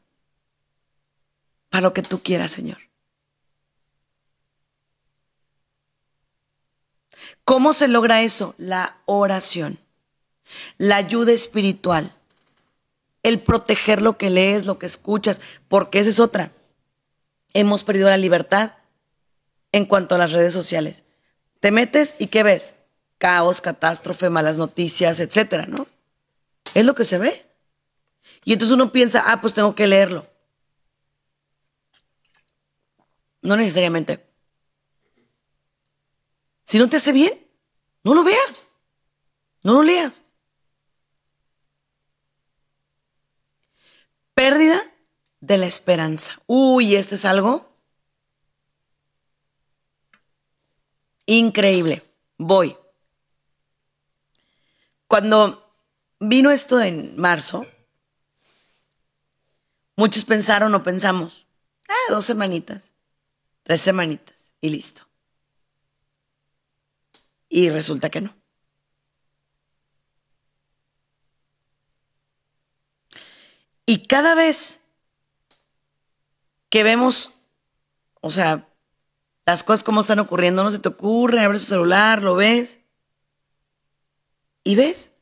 para 1.74 1.82
lo 1.82 1.92
que 1.92 2.02
tú 2.02 2.22
quieras, 2.22 2.52
Señor. 2.52 2.78
¿Cómo 7.44 7.72
se 7.72 7.88
logra 7.88 8.22
eso? 8.22 8.54
La 8.58 8.98
oración, 9.06 9.80
la 10.78 10.94
ayuda 10.94 11.32
espiritual, 11.32 12.14
el 13.24 13.40
proteger 13.40 14.02
lo 14.02 14.16
que 14.16 14.30
lees, 14.30 14.66
lo 14.66 14.78
que 14.78 14.86
escuchas, 14.86 15.40
porque 15.66 15.98
esa 15.98 16.10
es 16.10 16.20
otra. 16.20 16.52
Hemos 17.54 17.82
perdido 17.82 18.08
la 18.08 18.18
libertad 18.18 18.74
en 19.72 19.84
cuanto 19.84 20.14
a 20.14 20.18
las 20.18 20.30
redes 20.30 20.52
sociales. 20.52 21.02
Te 21.58 21.72
metes 21.72 22.14
y 22.20 22.28
¿qué 22.28 22.44
ves? 22.44 22.74
Caos, 23.18 23.60
catástrofe, 23.60 24.30
malas 24.30 24.58
noticias, 24.58 25.18
etcétera, 25.18 25.66
¿no? 25.66 25.88
Es 26.72 26.86
lo 26.86 26.94
que 26.94 27.04
se 27.04 27.18
ve. 27.18 27.46
Y 28.44 28.52
entonces 28.52 28.76
uno 28.76 28.92
piensa, 28.92 29.24
ah, 29.26 29.40
pues 29.40 29.54
tengo 29.54 29.74
que 29.74 29.88
leerlo. 29.88 30.32
No 33.44 33.56
necesariamente. 33.56 34.26
Si 36.64 36.78
no 36.78 36.88
te 36.88 36.96
hace 36.96 37.12
bien, 37.12 37.46
no 38.02 38.14
lo 38.14 38.24
veas. 38.24 38.66
No 39.62 39.74
lo 39.74 39.82
leas. 39.82 40.22
Pérdida 44.34 44.82
de 45.40 45.58
la 45.58 45.66
esperanza. 45.66 46.40
Uy, 46.46 46.96
este 46.96 47.16
es 47.16 47.26
algo 47.26 47.70
increíble. 51.26 52.02
Voy. 52.38 52.76
Cuando 55.06 55.76
vino 56.18 56.50
esto 56.50 56.80
en 56.80 57.14
marzo, 57.18 57.66
muchos 59.96 60.24
pensaron 60.24 60.74
o 60.74 60.82
pensamos, 60.82 61.46
ah, 61.88 62.10
dos 62.10 62.24
semanitas, 62.24 62.93
tres 63.64 63.80
semanitas 63.80 64.52
y 64.60 64.68
listo. 64.68 65.08
Y 67.48 67.70
resulta 67.70 68.10
que 68.10 68.20
no. 68.20 68.34
Y 73.86 74.06
cada 74.06 74.34
vez 74.34 74.80
que 76.70 76.82
vemos, 76.82 77.34
o 78.20 78.30
sea, 78.30 78.68
las 79.46 79.62
cosas 79.62 79.84
como 79.84 80.00
están 80.00 80.18
ocurriendo, 80.18 80.64
no 80.64 80.70
se 80.70 80.78
te 80.78 80.88
ocurre, 80.88 81.40
abres 81.40 81.62
tu 81.62 81.68
celular, 81.68 82.22
lo 82.22 82.34
ves 82.34 82.78
y 84.62 84.74
ves 84.74 85.12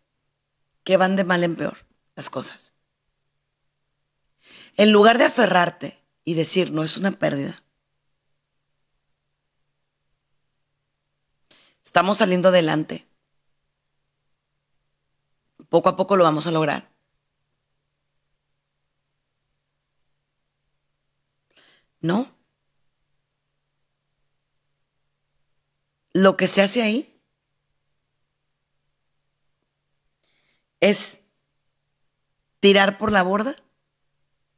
que 0.84 0.96
van 0.96 1.16
de 1.16 1.24
mal 1.24 1.42
en 1.42 1.56
peor 1.56 1.86
las 2.14 2.30
cosas. 2.30 2.72
En 4.76 4.92
lugar 4.92 5.18
de 5.18 5.24
aferrarte 5.24 5.98
y 6.24 6.34
decir, 6.34 6.70
no 6.70 6.84
es 6.84 6.96
una 6.96 7.10
pérdida, 7.12 7.61
estamos 11.92 12.16
saliendo 12.16 12.48
adelante. 12.48 13.06
Poco 15.68 15.90
a 15.90 15.96
poco 15.96 16.16
lo 16.16 16.24
vamos 16.24 16.46
a 16.46 16.50
lograr. 16.50 16.90
No. 22.00 22.26
Lo 26.14 26.38
que 26.38 26.48
se 26.48 26.62
hace 26.62 26.80
ahí 26.80 27.20
es 30.80 31.20
tirar 32.60 32.96
por 32.96 33.12
la 33.12 33.22
borda 33.22 33.54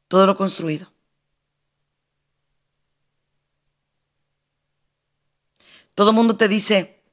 todo 0.07 0.24
lo 0.26 0.37
construido. 0.37 0.93
Todo 5.97 6.11
el 6.11 6.16
mundo 6.16 6.37
te 6.37 6.47
dice, 6.47 7.03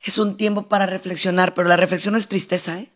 es 0.00 0.18
un 0.18 0.36
tiempo 0.36 0.68
para 0.68 0.86
reflexionar, 0.86 1.54
pero 1.54 1.68
la 1.68 1.76
reflexión 1.76 2.12
no 2.12 2.18
es 2.18 2.28
tristeza, 2.28 2.78
¿eh? 2.80 2.90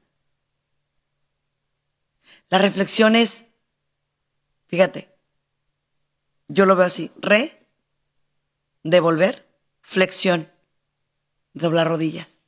La 2.48 2.58
reflexión 2.58 3.16
es, 3.16 3.46
fíjate, 4.66 5.14
yo 6.48 6.66
lo 6.66 6.76
veo 6.76 6.86
así. 6.86 7.10
Re, 7.16 7.66
devolver, 8.82 9.46
flexión, 9.80 10.50
doblar 11.52 11.88
rodillas. 11.88 12.40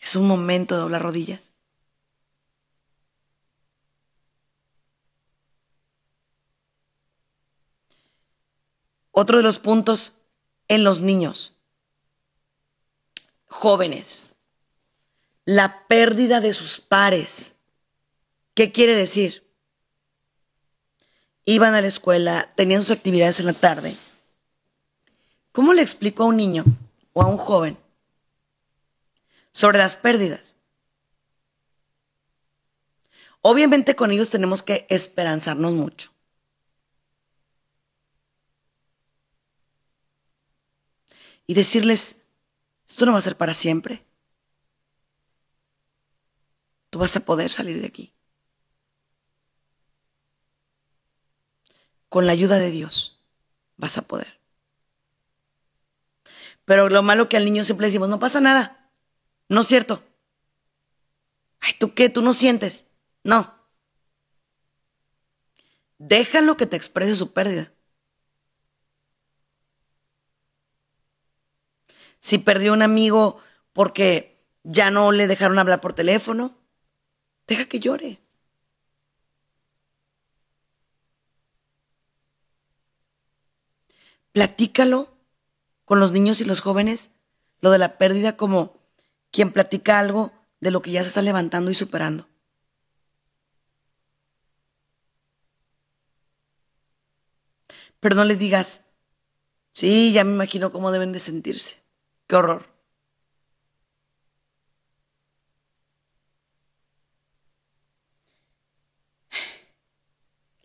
Es 0.00 0.14
un 0.16 0.28
momento 0.28 0.74
de 0.74 0.82
doblar 0.82 1.02
rodillas. 1.02 1.52
Otro 9.18 9.38
de 9.38 9.42
los 9.42 9.58
puntos 9.58 10.18
en 10.68 10.84
los 10.84 11.00
niños 11.00 11.54
jóvenes 13.46 14.26
la 15.46 15.86
pérdida 15.86 16.42
de 16.42 16.52
sus 16.52 16.82
pares. 16.82 17.56
¿Qué 18.52 18.72
quiere 18.72 18.94
decir? 18.94 19.42
Iban 21.46 21.72
a 21.74 21.80
la 21.80 21.86
escuela, 21.86 22.52
tenían 22.56 22.82
sus 22.82 22.90
actividades 22.90 23.40
en 23.40 23.46
la 23.46 23.54
tarde. 23.54 23.96
¿Cómo 25.50 25.72
le 25.72 25.80
explico 25.80 26.24
a 26.24 26.26
un 26.26 26.36
niño 26.36 26.66
o 27.14 27.22
a 27.22 27.26
un 27.26 27.38
joven 27.38 27.78
sobre 29.50 29.78
las 29.78 29.96
pérdidas? 29.96 30.56
Obviamente 33.40 33.96
con 33.96 34.10
ellos 34.10 34.28
tenemos 34.28 34.62
que 34.62 34.86
esperanzarnos 34.90 35.72
mucho. 35.72 36.15
Y 41.46 41.54
decirles, 41.54 42.22
esto 42.88 43.06
no 43.06 43.12
va 43.12 43.18
a 43.18 43.22
ser 43.22 43.36
para 43.36 43.54
siempre. 43.54 44.04
Tú 46.90 46.98
vas 46.98 47.14
a 47.16 47.20
poder 47.20 47.50
salir 47.50 47.80
de 47.80 47.86
aquí. 47.86 48.12
Con 52.08 52.26
la 52.26 52.32
ayuda 52.32 52.58
de 52.58 52.70
Dios 52.70 53.20
vas 53.76 53.98
a 53.98 54.02
poder. 54.02 54.40
Pero 56.64 56.88
lo 56.88 57.02
malo 57.02 57.28
que 57.28 57.36
al 57.36 57.44
niño 57.44 57.64
siempre 57.64 57.86
decimos, 57.86 58.08
no 58.08 58.18
pasa 58.18 58.40
nada. 58.40 58.90
No 59.48 59.60
es 59.60 59.68
cierto. 59.68 60.02
Ay, 61.60 61.74
¿tú 61.78 61.94
qué? 61.94 62.08
¿Tú 62.08 62.22
no 62.22 62.34
sientes? 62.34 62.86
No. 63.22 63.54
Déjalo 65.98 66.56
que 66.56 66.66
te 66.66 66.76
exprese 66.76 67.16
su 67.16 67.32
pérdida. 67.32 67.72
Si 72.26 72.38
perdió 72.38 72.72
un 72.72 72.82
amigo 72.82 73.38
porque 73.72 74.42
ya 74.64 74.90
no 74.90 75.12
le 75.12 75.28
dejaron 75.28 75.60
hablar 75.60 75.80
por 75.80 75.92
teléfono, 75.92 76.56
Deja 77.46 77.66
que 77.66 77.78
llore. 77.78 78.18
Platícalo 84.32 85.16
con 85.84 86.00
los 86.00 86.10
niños 86.10 86.40
y 86.40 86.44
los 86.44 86.60
jóvenes, 86.60 87.10
lo 87.60 87.70
de 87.70 87.78
la 87.78 87.96
pérdida 87.96 88.36
como 88.36 88.76
quien 89.30 89.52
platica 89.52 90.00
algo 90.00 90.32
de 90.58 90.72
lo 90.72 90.82
que 90.82 90.90
ya 90.90 91.02
se 91.02 91.08
está 91.08 91.22
levantando 91.22 91.70
y 91.70 91.74
superando. 91.74 92.26
Pero 98.00 98.16
no 98.16 98.24
les 98.24 98.38
digas, 98.40 98.84
sí, 99.72 100.12
ya 100.12 100.24
me 100.24 100.32
imagino 100.32 100.72
cómo 100.72 100.90
deben 100.90 101.12
de 101.12 101.20
sentirse. 101.20 101.85
Qué 102.28 102.36
horror. 102.36 102.76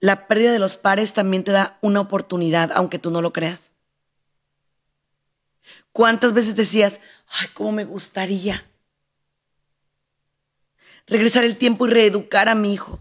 la 0.01 0.27
pérdida 0.27 0.51
de 0.51 0.59
los 0.59 0.77
pares 0.77 1.13
también 1.13 1.43
te 1.43 1.51
da 1.51 1.77
una 1.81 2.01
oportunidad, 2.01 2.71
aunque 2.73 2.99
tú 2.99 3.11
no 3.11 3.21
lo 3.21 3.31
creas. 3.31 3.71
¿Cuántas 5.93 6.33
veces 6.33 6.55
decías, 6.55 6.99
ay, 7.27 7.47
cómo 7.53 7.71
me 7.71 7.85
gustaría 7.85 8.65
regresar 11.05 11.43
el 11.43 11.57
tiempo 11.57 11.87
y 11.87 11.91
reeducar 11.91 12.49
a 12.49 12.55
mi 12.55 12.73
hijo? 12.73 12.99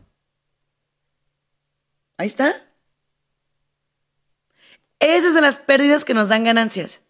Ahí 2.19 2.27
está. 2.27 2.55
Esas 4.99 5.33
son 5.33 5.43
las 5.43 5.59
pérdidas 5.59 6.05
que 6.05 6.13
nos 6.13 6.29
dan 6.29 6.45
ganancias. 6.45 7.03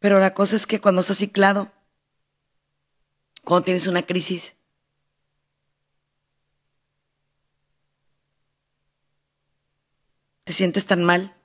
Pero 0.00 0.18
la 0.18 0.34
cosa 0.34 0.56
es 0.56 0.66
que 0.66 0.80
cuando 0.80 1.02
estás 1.02 1.18
ciclado, 1.18 1.70
cuando 3.44 3.66
tienes 3.66 3.86
una 3.86 4.02
crisis. 4.02 4.56
Te 10.44 10.52
sientes 10.52 10.86
tan 10.86 11.04
mal 11.04 11.36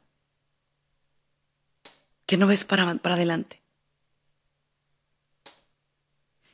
que 2.26 2.38
no 2.38 2.48
ves 2.48 2.64
para, 2.64 2.96
para 2.96 3.16
adelante. 3.16 3.62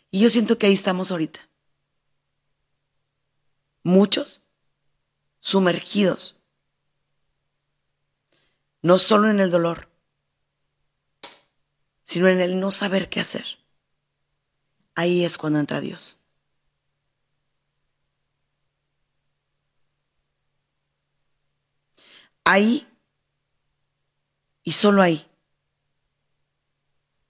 Y 0.09 0.19
yo 0.19 0.29
siento 0.29 0.57
que 0.57 0.67
ahí 0.67 0.73
estamos 0.73 1.11
ahorita. 1.11 1.39
Muchos 3.83 4.41
sumergidos 5.39 6.41
no 8.81 8.97
solo 8.97 9.29
en 9.29 9.39
el 9.39 9.51
dolor, 9.51 9.90
sino 12.11 12.27
en 12.27 12.41
el 12.41 12.59
no 12.59 12.71
saber 12.71 13.07
qué 13.07 13.21
hacer. 13.21 13.45
Ahí 14.95 15.23
es 15.23 15.37
cuando 15.37 15.59
entra 15.59 15.79
Dios. 15.79 16.17
Ahí 22.43 22.85
y 24.61 24.73
solo 24.73 25.01
ahí 25.01 25.25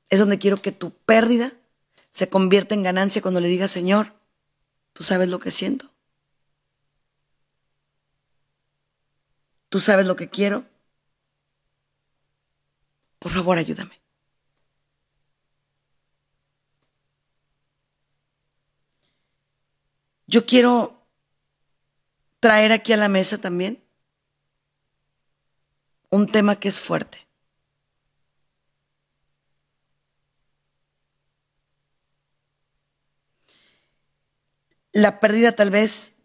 es 0.09 0.17
donde 0.17 0.39
quiero 0.39 0.63
que 0.63 0.71
tu 0.71 0.89
pérdida 0.89 1.53
se 2.09 2.27
convierta 2.27 2.73
en 2.73 2.81
ganancia 2.81 3.21
cuando 3.21 3.39
le 3.39 3.49
digas, 3.49 3.69
Señor, 3.69 4.15
tú 4.93 5.03
sabes 5.03 5.29
lo 5.29 5.39
que 5.39 5.51
siento. 5.51 5.91
Tú 9.69 9.79
sabes 9.79 10.07
lo 10.07 10.15
que 10.15 10.31
quiero. 10.31 10.65
Por 13.19 13.31
favor, 13.31 13.59
ayúdame. 13.59 14.00
Yo 20.31 20.45
quiero 20.45 21.05
traer 22.39 22.71
aquí 22.71 22.93
a 22.93 22.97
la 22.97 23.09
mesa 23.09 23.39
también 23.39 23.83
un 26.09 26.25
tema 26.25 26.57
que 26.57 26.69
es 26.69 26.79
fuerte. 26.79 27.27
La 34.93 35.19
pérdida 35.19 35.51
tal 35.51 35.69
vez 35.69 36.15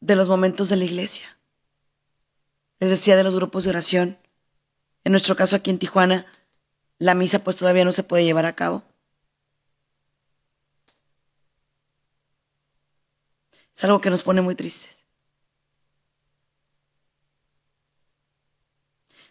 de 0.00 0.16
los 0.16 0.30
momentos 0.30 0.70
de 0.70 0.76
la 0.76 0.84
iglesia. 0.84 1.38
Les 2.80 2.88
decía 2.88 3.18
de 3.18 3.24
los 3.24 3.34
grupos 3.34 3.64
de 3.64 3.70
oración. 3.70 4.18
En 5.04 5.12
nuestro 5.12 5.36
caso 5.36 5.56
aquí 5.56 5.68
en 5.68 5.78
Tijuana, 5.78 6.24
la 6.96 7.12
misa 7.12 7.44
pues 7.44 7.56
todavía 7.56 7.84
no 7.84 7.92
se 7.92 8.02
puede 8.02 8.24
llevar 8.24 8.46
a 8.46 8.56
cabo. 8.56 8.82
Es 13.74 13.84
algo 13.84 14.00
que 14.00 14.10
nos 14.10 14.22
pone 14.22 14.40
muy 14.40 14.54
tristes. 14.54 15.04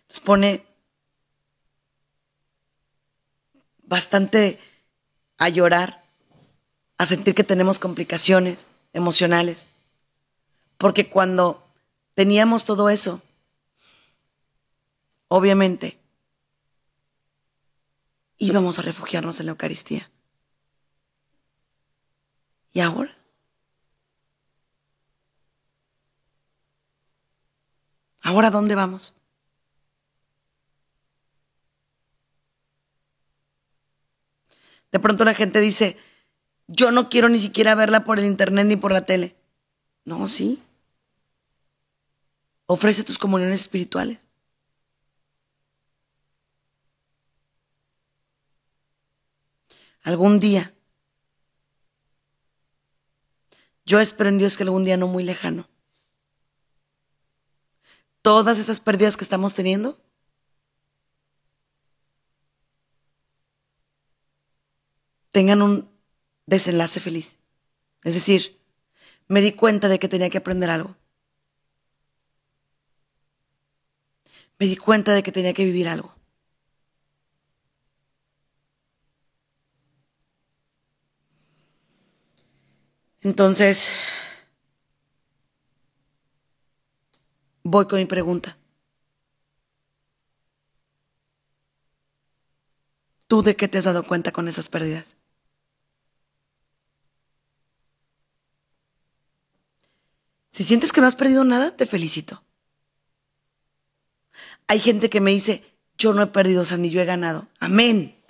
Nos 0.10 0.20
pone 0.20 0.66
bastante 3.84 4.60
a 5.38 5.50
llorar, 5.50 6.04
a 6.98 7.06
sentir 7.06 7.36
que 7.36 7.44
tenemos 7.44 7.80
complicaciones 7.80 8.68
emocionales. 8.94 9.68
Porque 10.78 11.10
cuando 11.10 11.64
teníamos 12.14 12.66
todo 12.66 12.90
eso, 12.90 13.22
obviamente 15.28 16.00
íbamos 18.38 18.80
a 18.80 18.82
refugiarnos 18.82 19.40
en 19.40 19.46
la 19.46 19.52
Eucaristía. 19.52 20.10
¿Y 22.74 22.80
ahora? 22.80 23.21
¿Ahora 28.22 28.50
dónde 28.52 28.76
vamos? 28.76 29.14
De 34.92 35.00
pronto 35.00 35.24
la 35.24 35.34
gente 35.34 35.60
dice, 35.60 35.98
yo 36.68 36.92
no 36.92 37.10
quiero 37.10 37.30
ni 37.30 37.40
siquiera 37.40 37.76
verla 37.76 38.04
por 38.04 38.20
el 38.20 38.26
internet 38.26 38.66
ni 38.68 38.76
por 38.76 38.92
la 38.92 39.06
tele. 39.06 39.36
No, 40.06 40.28
sí. 40.28 40.62
Ofrece 42.66 43.04
tus 43.04 43.18
comuniones 43.18 43.62
espirituales. 43.62 44.20
Algún 50.04 50.40
día. 50.40 50.74
Yo 53.86 54.00
espero 54.00 54.30
en 54.30 54.38
Dios 54.38 54.58
que 54.58 54.64
algún 54.64 54.84
día 54.86 54.98
no 54.98 55.08
muy 55.08 55.24
lejano. 55.24 55.71
Todas 58.22 58.60
esas 58.60 58.80
pérdidas 58.80 59.18
que 59.18 59.24
estamos 59.24 59.54
teniendo. 59.54 59.98
tengan 65.32 65.62
un 65.62 65.90
desenlace 66.46 67.00
feliz. 67.00 67.40
Es 68.04 68.14
decir, 68.14 68.60
me 69.28 69.42
di 69.42 69.54
cuenta 69.54 69.88
de 69.90 70.00
que 70.00 70.10
tenía 70.10 70.30
que 70.30 70.38
aprender 70.38 70.70
algo. 70.70 70.96
Me 74.60 74.68
di 74.68 74.78
cuenta 74.78 75.14
de 75.14 75.24
que 75.24 75.32
tenía 75.32 75.54
que 75.54 75.66
vivir 75.66 75.88
algo. 75.88 76.14
Entonces, 83.22 83.90
voy 87.64 87.88
con 87.88 88.00
mi 88.00 88.06
pregunta. 88.06 88.58
¿Tú 93.28 93.42
de 93.44 93.56
qué 93.56 93.68
te 93.68 93.78
has 93.78 93.86
dado 93.86 94.04
cuenta 94.04 94.32
con 94.32 94.48
esas 94.48 94.68
pérdidas? 94.68 95.16
Si 100.52 100.64
sientes 100.64 100.92
que 100.92 101.00
no 101.02 101.08
has 101.08 101.16
perdido 101.16 101.44
nada, 101.44 101.76
te 101.76 101.86
felicito. 101.86 102.44
Hay 104.68 104.80
gente 104.80 105.10
que 105.10 105.22
me 105.22 105.32
dice, 105.32 105.64
yo 105.98 106.14
no 106.14 106.22
he 106.22 106.28
perdido, 106.28 106.64
ni 106.78 106.90
yo 106.90 107.02
he 107.02 107.06
ganado. 107.06 107.48
Amén. 107.60 108.22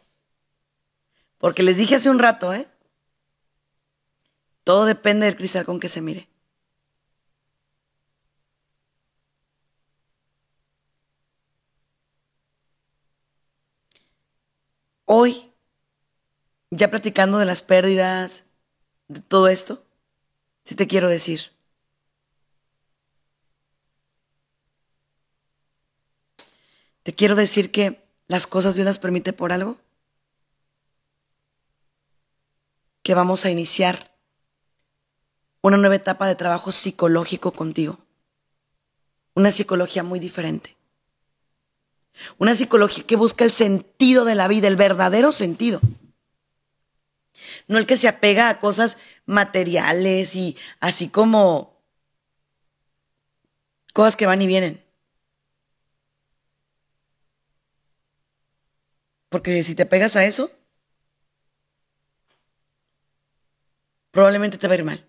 Porque 1.40 1.64
les 1.64 1.78
dije 1.78 1.96
hace 1.96 2.10
un 2.10 2.20
rato, 2.20 2.54
¿eh? 2.54 2.68
Todo 4.64 4.86
depende 4.86 5.26
del 5.26 5.36
cristal 5.36 5.66
con 5.66 5.80
que 5.80 5.90
se 5.90 6.02
mire. 6.02 6.31
Hoy, 15.14 15.52
ya 16.70 16.90
platicando 16.90 17.38
de 17.38 17.44
las 17.46 17.62
pérdidas, 17.62 18.46
de 19.10 19.20
todo 19.20 19.50
esto, 19.50 19.84
sí 20.64 20.74
te 20.76 20.88
quiero 20.88 21.10
decir. 21.10 21.52
Te 27.04 27.14
quiero 27.14 27.36
decir 27.36 27.74
que 27.74 28.02
las 28.30 28.48
cosas 28.48 28.76
Dios 28.76 28.86
las 28.86 29.00
permite 29.00 29.34
por 29.34 29.52
algo. 29.52 29.82
Que 33.04 33.14
vamos 33.14 33.44
a 33.44 33.52
iniciar 33.52 34.16
una 35.62 35.76
nueva 35.76 35.96
etapa 35.96 36.26
de 36.26 36.36
trabajo 36.36 36.72
psicológico 36.72 37.52
contigo. 37.52 38.00
Una 39.36 39.52
psicología 39.52 40.04
muy 40.04 40.22
diferente. 40.22 40.78
Una 42.38 42.56
psicología 42.56 43.06
que 43.06 43.16
busca 43.16 43.44
el 43.46 43.52
sentido 43.52 44.26
de 44.26 44.36
la 44.36 44.48
vida, 44.48 44.68
el 44.68 44.76
verdadero 44.76 45.32
sentido. 45.32 45.82
No 47.68 47.78
el 47.78 47.88
que 47.88 47.98
se 47.98 48.08
apega 48.08 48.50
a 48.50 48.60
cosas 48.60 48.98
materiales 49.26 50.36
y 50.36 50.58
así 50.80 51.10
como 51.10 51.82
cosas 53.94 54.16
que 54.16 54.26
van 54.26 54.42
y 54.42 54.48
vienen. 54.48 54.84
Porque 59.30 59.64
si 59.64 59.76
te 59.76 59.86
pegas 59.86 60.16
a 60.16 60.26
eso, 60.26 60.52
probablemente 64.12 64.58
te 64.58 64.68
va 64.68 64.74
a 64.74 64.78
ir 64.78 64.84
mal. 64.84 65.08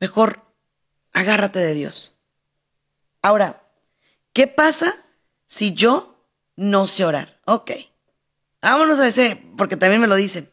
Mejor 0.00 0.45
agárrate 1.16 1.58
de 1.60 1.72
Dios. 1.72 2.14
Ahora, 3.22 3.62
¿qué 4.34 4.46
pasa 4.46 5.02
si 5.46 5.72
yo 5.72 6.22
no 6.56 6.86
sé 6.86 7.06
orar? 7.06 7.40
Ok, 7.46 7.70
vámonos 8.60 9.00
a 9.00 9.08
ese, 9.08 9.42
porque 9.56 9.78
también 9.78 10.02
me 10.02 10.08
lo 10.08 10.14
dicen. 10.14 10.50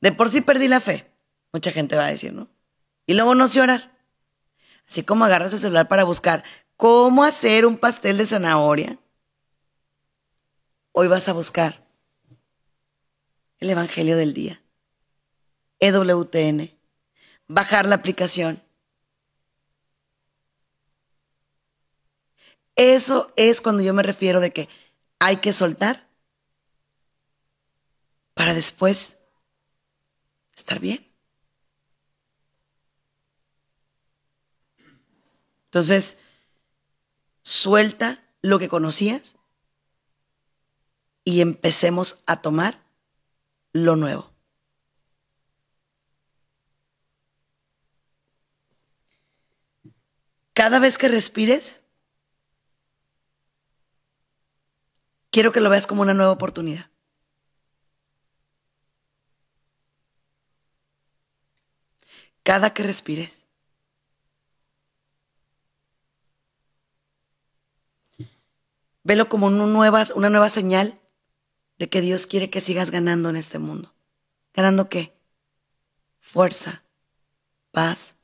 De 0.00 0.10
por 0.10 0.30
sí 0.30 0.40
perdí 0.40 0.66
la 0.66 0.80
fe, 0.80 1.08
mucha 1.52 1.70
gente 1.70 1.94
va 1.94 2.06
a 2.06 2.10
decir, 2.10 2.32
¿no? 2.32 2.48
Y 3.06 3.14
luego 3.14 3.36
no 3.36 3.46
sé 3.46 3.60
orar. 3.60 3.96
Así 4.88 5.04
como 5.04 5.24
agarras 5.24 5.52
el 5.52 5.60
celular 5.60 5.86
para 5.86 6.02
buscar 6.02 6.42
cómo 6.76 7.22
hacer 7.22 7.66
un 7.66 7.78
pastel 7.78 8.18
de 8.18 8.26
zanahoria, 8.26 8.98
hoy 10.90 11.06
vas 11.06 11.28
a 11.28 11.32
buscar 11.32 11.86
el 13.60 13.70
Evangelio 13.70 14.16
del 14.16 14.34
Día, 14.34 14.60
EWTN, 15.78 16.76
bajar 17.46 17.86
la 17.86 17.94
aplicación. 17.94 18.65
Eso 22.76 23.32
es 23.36 23.60
cuando 23.62 23.82
yo 23.82 23.94
me 23.94 24.02
refiero 24.02 24.40
de 24.40 24.52
que 24.52 24.68
hay 25.18 25.38
que 25.38 25.52
soltar 25.52 26.06
para 28.34 28.52
después 28.52 29.18
estar 30.54 30.78
bien. 30.78 31.10
Entonces, 35.64 36.18
suelta 37.42 38.22
lo 38.42 38.58
que 38.58 38.68
conocías 38.68 39.36
y 41.24 41.40
empecemos 41.40 42.22
a 42.26 42.40
tomar 42.40 42.86
lo 43.72 43.96
nuevo. 43.96 44.30
Cada 50.52 50.78
vez 50.78 50.96
que 50.96 51.08
respires, 51.08 51.82
quiero 55.36 55.52
que 55.52 55.60
lo 55.60 55.68
veas 55.68 55.86
como 55.86 56.00
una 56.00 56.14
nueva 56.14 56.32
oportunidad. 56.32 56.88
Cada 62.42 62.72
que 62.72 62.82
respires. 62.82 63.46
Velo 69.04 69.28
como 69.28 69.48
una 69.48 69.66
nueva, 69.66 70.04
una 70.14 70.30
nueva 70.30 70.48
señal 70.48 70.98
de 71.76 71.90
que 71.90 72.00
Dios 72.00 72.26
quiere 72.26 72.48
que 72.48 72.62
sigas 72.62 72.90
ganando 72.90 73.28
en 73.28 73.36
este 73.36 73.58
mundo. 73.58 73.92
¿Ganando 74.54 74.88
qué? 74.88 75.12
Fuerza, 76.18 76.82
paz, 77.72 78.16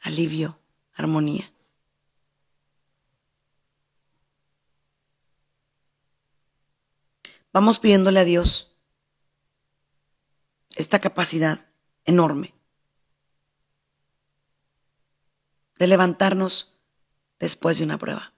alivio, 0.00 0.58
armonía. 0.94 1.52
Vamos 7.56 7.78
pidiéndole 7.78 8.20
a 8.20 8.24
Dios 8.24 8.76
esta 10.74 10.98
capacidad 10.98 11.64
enorme 12.04 12.52
de 15.78 15.86
levantarnos 15.86 16.78
después 17.38 17.78
de 17.78 17.84
una 17.84 17.96
prueba. 17.96 18.34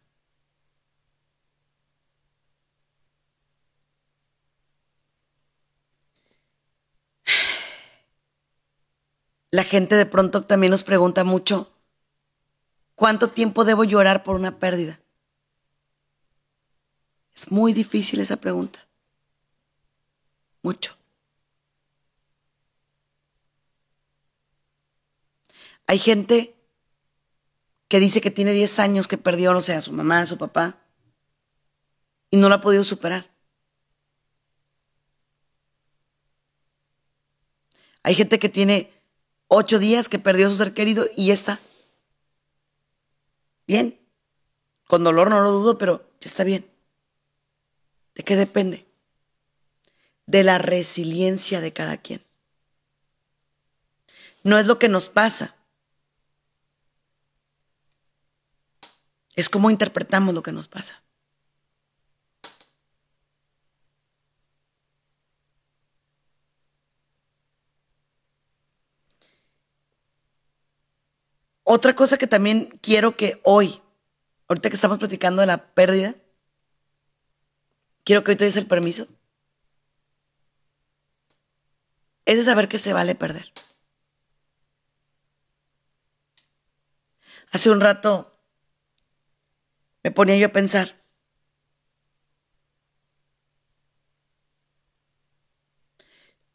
La 9.50 9.64
gente 9.64 9.96
de 9.96 10.06
pronto 10.06 10.44
también 10.44 10.70
nos 10.70 10.84
pregunta 10.84 11.24
mucho, 11.24 11.72
¿cuánto 12.94 13.30
tiempo 13.30 13.64
debo 13.64 13.82
llorar 13.82 14.22
por 14.22 14.36
una 14.36 14.60
pérdida? 14.60 15.00
Es 17.34 17.50
muy 17.50 17.72
difícil 17.72 18.20
esa 18.20 18.36
pregunta. 18.36 18.87
Mucho. 20.68 20.98
Hay 25.86 25.98
gente 25.98 26.54
que 27.88 28.00
dice 28.00 28.20
que 28.20 28.30
tiene 28.30 28.52
10 28.52 28.78
años 28.78 29.08
que 29.08 29.16
perdió, 29.16 29.54
no 29.54 29.62
sé, 29.62 29.72
a 29.72 29.80
su 29.80 29.92
mamá, 29.92 30.18
a 30.20 30.26
su 30.26 30.36
papá, 30.36 30.76
y 32.30 32.36
no 32.36 32.50
lo 32.50 32.56
ha 32.56 32.60
podido 32.60 32.84
superar. 32.84 33.30
Hay 38.02 38.14
gente 38.14 38.38
que 38.38 38.50
tiene 38.50 38.92
ocho 39.46 39.78
días 39.78 40.10
que 40.10 40.18
perdió 40.18 40.48
a 40.48 40.50
su 40.50 40.56
ser 40.56 40.74
querido 40.74 41.06
y 41.16 41.28
ya 41.28 41.32
está. 41.32 41.60
Bien. 43.66 43.98
Con 44.86 45.02
dolor 45.02 45.30
no 45.30 45.40
lo 45.40 45.50
dudo, 45.50 45.78
pero 45.78 46.10
ya 46.20 46.28
está 46.28 46.44
bien. 46.44 46.70
¿De 48.14 48.22
qué 48.22 48.36
depende? 48.36 48.87
De 50.28 50.44
la 50.44 50.58
resiliencia 50.58 51.62
de 51.62 51.72
cada 51.72 51.96
quien. 51.96 52.22
No 54.44 54.58
es 54.58 54.66
lo 54.66 54.78
que 54.78 54.90
nos 54.90 55.08
pasa. 55.08 55.56
Es 59.34 59.48
cómo 59.48 59.70
interpretamos 59.70 60.34
lo 60.34 60.42
que 60.42 60.52
nos 60.52 60.68
pasa. 60.68 61.02
Otra 71.62 71.94
cosa 71.94 72.18
que 72.18 72.26
también 72.26 72.78
quiero 72.82 73.16
que 73.16 73.40
hoy, 73.44 73.80
ahorita 74.48 74.68
que 74.68 74.74
estamos 74.74 74.98
platicando 74.98 75.40
de 75.40 75.46
la 75.46 75.72
pérdida, 75.72 76.14
quiero 78.04 78.24
que 78.24 78.32
hoy 78.32 78.36
te 78.36 78.44
des 78.44 78.56
el 78.56 78.66
permiso, 78.66 79.06
es 82.28 82.36
de 82.36 82.44
saber 82.44 82.68
que 82.68 82.78
se 82.78 82.92
vale 82.92 83.14
perder. 83.14 83.50
Hace 87.50 87.70
un 87.70 87.80
rato 87.80 88.38
me 90.04 90.10
ponía 90.10 90.36
yo 90.36 90.48
a 90.48 90.52
pensar, 90.52 91.02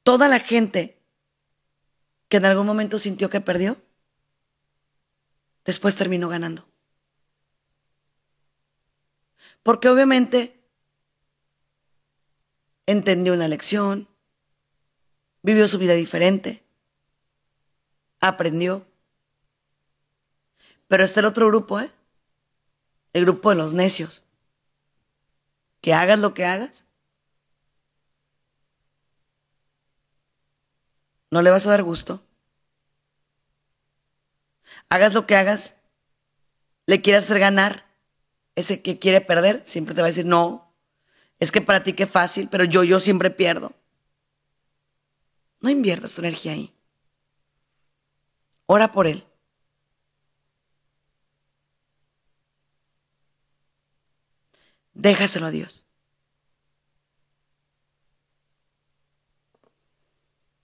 toda 0.04 0.28
la 0.28 0.40
gente 0.40 1.02
que 2.30 2.38
en 2.38 2.46
algún 2.46 2.68
momento 2.68 3.00
sintió 3.00 3.32
que 3.32 3.42
perdió, 3.42 3.76
después 5.66 5.96
terminó 5.96 6.30
ganando. 6.30 6.68
Porque 9.64 9.90
obviamente 9.90 10.64
entendió 12.86 13.34
una 13.34 13.48
lección, 13.48 14.13
vivió 15.44 15.68
su 15.68 15.78
vida 15.78 15.94
diferente, 15.94 16.64
aprendió. 18.20 18.88
Pero 20.88 21.04
está 21.04 21.20
el 21.20 21.28
otro 21.28 21.48
grupo, 21.48 21.80
¿eh? 21.80 21.92
El 23.14 23.26
grupo 23.26 23.52
de 23.52 23.56
los 23.56 23.74
necios. 23.74 24.24
Que 25.82 25.94
hagas 25.94 26.18
lo 26.18 26.34
que 26.34 26.46
hagas. 26.46 26.86
No 31.30 31.42
le 31.42 31.52
vas 31.52 31.68
a 31.68 31.72
dar 31.72 31.84
gusto 31.84 32.24
hagas 34.94 35.14
lo 35.14 35.26
que 35.26 35.36
hagas, 35.36 35.76
le 36.86 37.02
quieras 37.02 37.24
hacer 37.24 37.40
ganar, 37.40 37.86
ese 38.56 38.84
que 38.84 39.00
quiere 39.00 39.22
perder, 39.22 39.64
siempre 39.66 39.96
te 39.96 40.02
va 40.02 40.08
a 40.08 40.12
decir, 40.12 40.26
no, 40.26 40.72
es 41.40 41.52
que 41.52 41.62
para 41.62 41.82
ti 41.82 41.94
qué 41.94 42.06
fácil, 42.06 42.48
pero 42.52 42.64
yo, 42.64 42.84
yo 42.84 43.00
siempre 43.00 43.32
pierdo. 43.32 43.74
No 45.64 45.70
inviertas 45.72 46.14
tu 46.14 46.22
energía 46.22 46.52
ahí. 46.54 46.72
Ora 48.68 48.92
por 48.92 49.08
él. 49.08 49.24
Déjaselo 54.94 55.48
a 55.48 55.52
Dios. 55.52 55.86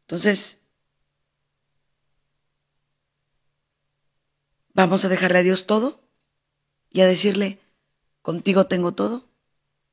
Entonces, 0.02 0.60
Vamos 4.80 5.04
a 5.04 5.10
dejarle 5.10 5.40
a 5.40 5.44
Dios 5.44 5.68
todo 5.68 6.00
y 6.90 7.02
a 7.02 7.06
decirle, 7.06 7.60
contigo 8.22 8.68
tengo 8.68 8.94
todo, 8.94 9.30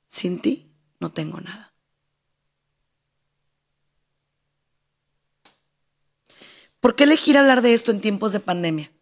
sin 0.06 0.40
ti 0.40 0.70
no 1.00 1.10
tengo 1.12 1.40
nada. 1.40 1.65
¿Por 6.86 6.94
qué 6.94 7.02
elegir 7.02 7.36
hablar 7.36 7.62
de 7.62 7.74
esto 7.74 7.90
en 7.90 8.00
tiempos 8.00 8.30
de 8.30 8.38
pandemia? 8.38 8.92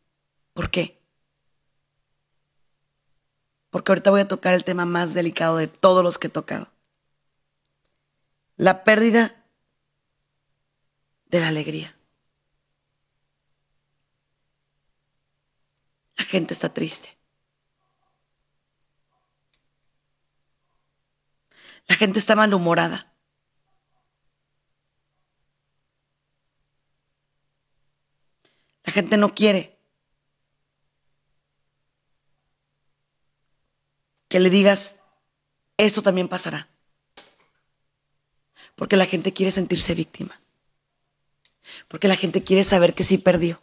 ¿Por 0.55 0.70
qué? 0.70 1.03
Porque 3.68 3.93
ahorita 3.93 4.11
voy 4.11 4.22
a 4.22 4.26
tocar 4.26 4.55
el 4.55 4.64
tema 4.64 4.87
más 4.87 5.12
delicado 5.12 5.59
de 5.59 5.66
todos 5.66 6.03
los 6.03 6.16
que 6.16 6.28
he 6.28 6.30
tocado. 6.30 6.72
La 8.57 8.85
pérdida 8.85 9.37
de 11.26 11.41
la 11.41 11.49
alegría. 11.49 11.95
La 16.16 16.24
gente 16.24 16.55
está 16.55 16.72
triste. 16.72 17.18
La 21.87 21.97
gente 21.97 22.18
está 22.18 22.35
malhumorada. 22.35 23.14
La 28.85 28.93
gente 28.93 29.16
no 29.16 29.35
quiere 29.35 29.76
que 34.28 34.41
le 34.41 34.51
digas, 34.51 34.97
esto 35.76 36.03
también 36.03 36.28
pasará. 36.28 36.68
Porque 38.74 38.97
la 38.97 39.07
gente 39.07 39.32
quiere 39.32 39.53
sentirse 39.53 39.95
víctima. 39.95 40.41
Porque 41.89 42.09
la 42.09 42.16
gente 42.16 42.43
quiere 42.43 42.64
saber 42.64 42.95
que 42.95 43.05
sí 43.05 43.18
perdió. 43.18 43.61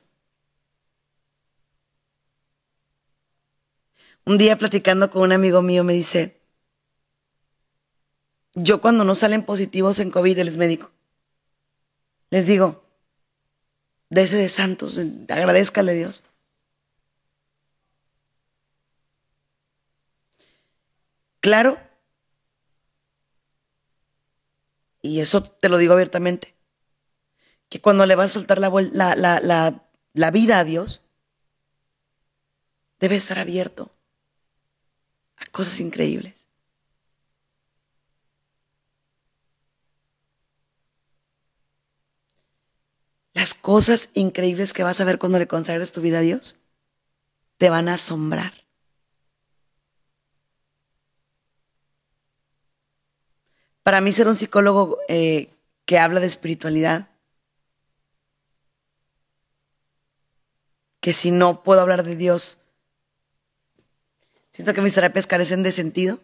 Un 4.25 4.37
día 4.37 4.57
platicando 4.57 5.09
con 5.09 5.23
un 5.23 5.31
amigo 5.31 5.61
mío 5.61 5.83
me 5.83 5.93
dice, 5.93 6.39
yo 8.53 8.81
cuando 8.81 9.03
no 9.03 9.15
salen 9.15 9.43
positivos 9.43 9.99
en 9.99 10.11
COVID, 10.11 10.37
él 10.37 10.47
es 10.47 10.57
médico, 10.57 10.91
les 12.29 12.45
digo, 12.45 12.85
de 14.11 14.23
ese 14.23 14.35
de 14.35 14.49
santos, 14.49 14.99
agradezcale 15.29 15.91
a 15.91 15.95
Dios. 15.95 16.21
Claro, 21.39 21.77
y 25.01 25.21
eso 25.21 25.41
te 25.43 25.69
lo 25.69 25.77
digo 25.77 25.93
abiertamente, 25.93 26.53
que 27.69 27.79
cuando 27.81 28.05
le 28.05 28.15
vas 28.15 28.31
a 28.31 28.33
soltar 28.33 28.59
la, 28.59 28.69
la, 28.69 29.15
la, 29.15 29.87
la 30.13 30.31
vida 30.31 30.59
a 30.59 30.65
Dios, 30.65 31.01
debe 32.99 33.15
estar 33.15 33.39
abierto 33.39 33.91
a 35.37 35.45
cosas 35.51 35.79
increíbles. 35.79 36.40
Las 43.33 43.53
cosas 43.53 44.09
increíbles 44.13 44.73
que 44.73 44.83
vas 44.83 44.99
a 44.99 45.05
ver 45.05 45.17
cuando 45.17 45.39
le 45.39 45.47
consagres 45.47 45.91
tu 45.91 46.01
vida 46.01 46.19
a 46.19 46.21
Dios 46.21 46.57
te 47.57 47.69
van 47.69 47.89
a 47.89 47.93
asombrar. 47.93 48.53
Para 53.83 54.01
mí 54.01 54.11
ser 54.11 54.27
un 54.27 54.35
psicólogo 54.35 54.97
eh, 55.07 55.53
que 55.85 55.99
habla 55.99 56.19
de 56.19 56.27
espiritualidad, 56.27 57.09
que 60.99 61.13
si 61.13 61.31
no 61.31 61.63
puedo 61.63 61.81
hablar 61.81 62.03
de 62.03 62.15
Dios, 62.15 62.63
siento 64.51 64.73
que 64.73 64.81
mis 64.81 64.93
terapias 64.93 65.25
carecen 65.25 65.63
de 65.63 65.71
sentido. 65.71 66.19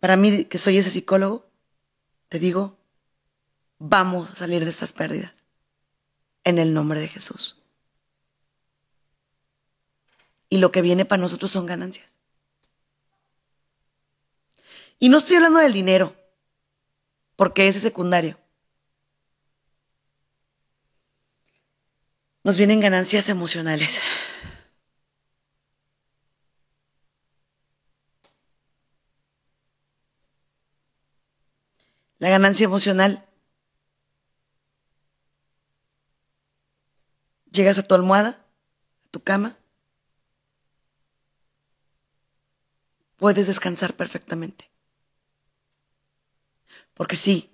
Para 0.00 0.16
mí, 0.16 0.46
que 0.46 0.58
soy 0.58 0.78
ese 0.78 0.90
psicólogo, 0.90 1.46
te 2.28 2.38
digo, 2.38 2.78
vamos 3.78 4.30
a 4.30 4.36
salir 4.36 4.64
de 4.64 4.70
estas 4.70 4.92
pérdidas. 4.92 5.32
En 6.42 6.58
el 6.58 6.72
nombre 6.72 7.00
de 7.00 7.08
Jesús. 7.08 7.60
Y 10.48 10.58
lo 10.58 10.72
que 10.72 10.80
viene 10.80 11.04
para 11.04 11.20
nosotros 11.20 11.50
son 11.50 11.66
ganancias. 11.66 12.18
Y 14.98 15.10
no 15.10 15.18
estoy 15.18 15.36
hablando 15.36 15.58
del 15.58 15.72
dinero, 15.72 16.14
porque 17.36 17.68
ese 17.68 17.78
es 17.78 17.82
secundario. 17.82 18.38
Nos 22.42 22.56
vienen 22.56 22.80
ganancias 22.80 23.28
emocionales. 23.28 24.00
La 32.20 32.28
ganancia 32.28 32.64
emocional. 32.64 33.26
Llegas 37.50 37.78
a 37.78 37.82
tu 37.82 37.94
almohada, 37.94 38.46
a 39.06 39.08
tu 39.10 39.22
cama. 39.22 39.56
Puedes 43.16 43.46
descansar 43.46 43.96
perfectamente. 43.96 44.70
Porque 46.92 47.16
sí, 47.16 47.50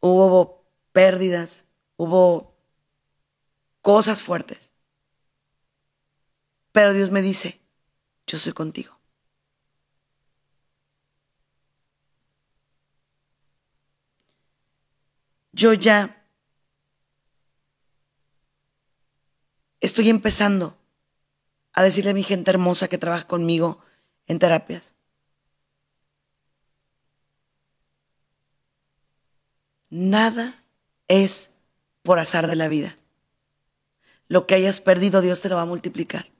hubo 0.00 0.64
pérdidas, 0.92 1.66
hubo 1.98 2.56
cosas 3.82 4.22
fuertes. 4.22 4.70
Pero 6.72 6.94
Dios 6.94 7.10
me 7.10 7.20
dice, 7.20 7.60
yo 8.26 8.38
soy 8.38 8.54
contigo. 8.54 8.97
Yo 15.58 15.72
ya 15.72 16.24
estoy 19.80 20.08
empezando 20.08 20.78
a 21.72 21.82
decirle 21.82 22.12
a 22.12 22.14
mi 22.14 22.22
gente 22.22 22.50
hermosa 22.50 22.86
que 22.88 22.96
trabaja 22.96 23.26
conmigo 23.26 23.80
en 24.28 24.38
terapias. 24.38 24.94
Nada 29.90 30.62
es 31.08 31.50
por 32.02 32.20
azar 32.20 32.46
de 32.46 32.54
la 32.54 32.68
vida. 32.68 32.96
Lo 34.28 34.46
que 34.46 34.54
hayas 34.54 34.80
perdido, 34.80 35.20
Dios 35.22 35.40
te 35.40 35.48
lo 35.48 35.56
va 35.56 35.62
a 35.62 35.66
multiplicar. 35.66 36.30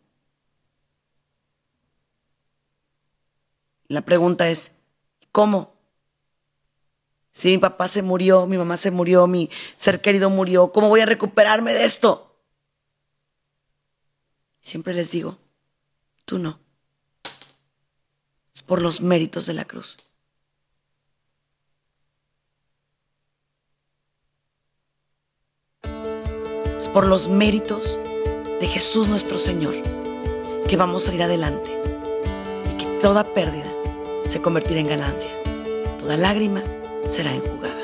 La 3.88 4.02
pregunta 4.02 4.48
es, 4.48 4.72
¿cómo? 5.32 5.77
Si 7.38 7.50
mi 7.50 7.58
papá 7.58 7.86
se 7.86 8.02
murió, 8.02 8.48
mi 8.48 8.58
mamá 8.58 8.76
se 8.76 8.90
murió, 8.90 9.28
mi 9.28 9.48
ser 9.76 10.00
querido 10.00 10.28
murió, 10.28 10.72
¿cómo 10.72 10.88
voy 10.88 11.02
a 11.02 11.06
recuperarme 11.06 11.72
de 11.72 11.84
esto? 11.84 12.34
Siempre 14.60 14.92
les 14.92 15.12
digo, 15.12 15.38
tú 16.24 16.40
no. 16.40 16.58
Es 18.52 18.62
por 18.64 18.82
los 18.82 19.00
méritos 19.00 19.46
de 19.46 19.54
la 19.54 19.64
cruz. 19.64 19.98
Es 26.76 26.88
por 26.88 27.06
los 27.06 27.28
méritos 27.28 28.00
de 28.58 28.66
Jesús 28.66 29.06
nuestro 29.06 29.38
Señor 29.38 29.76
que 30.68 30.76
vamos 30.76 31.06
a 31.06 31.14
ir 31.14 31.22
adelante 31.22 31.70
y 32.72 32.76
que 32.78 32.86
toda 33.00 33.22
pérdida 33.22 33.72
se 34.26 34.42
convertirá 34.42 34.80
en 34.80 34.88
ganancia. 34.88 35.30
Toda 36.00 36.16
lágrima 36.16 36.64
será 37.08 37.34
enjugada. 37.34 37.74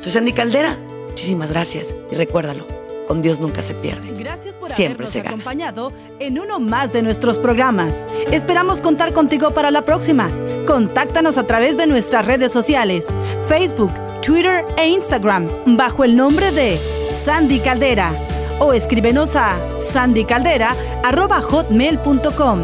Soy 0.00 0.10
Sandy 0.12 0.32
Caldera. 0.32 0.76
Muchísimas 1.08 1.50
gracias 1.50 1.94
y 2.10 2.14
recuérdalo, 2.14 2.64
con 3.06 3.20
Dios 3.22 3.38
nunca 3.38 3.62
se 3.62 3.74
pierde. 3.74 4.12
Gracias 4.18 4.56
por 4.56 4.70
Siempre 4.70 5.06
habernos 5.06 5.30
acompañado 5.30 5.92
en 6.18 6.38
uno 6.38 6.58
más 6.58 6.90
de 6.92 7.02
nuestros 7.02 7.38
programas. 7.38 8.04
Esperamos 8.30 8.80
contar 8.80 9.12
contigo 9.12 9.50
para 9.52 9.70
la 9.70 9.82
próxima. 9.82 10.30
Contáctanos 10.66 11.36
a 11.38 11.44
través 11.44 11.76
de 11.76 11.86
nuestras 11.86 12.24
redes 12.24 12.50
sociales, 12.50 13.06
Facebook, 13.46 13.92
Twitter 14.22 14.64
e 14.78 14.88
Instagram, 14.88 15.46
bajo 15.76 16.04
el 16.04 16.16
nombre 16.16 16.50
de 16.50 16.80
Sandy 17.10 17.60
Caldera. 17.60 18.10
O 18.58 18.72
escríbenos 18.72 19.36
a 19.36 19.58
sandycaldera.hotmail.com. 19.78 22.60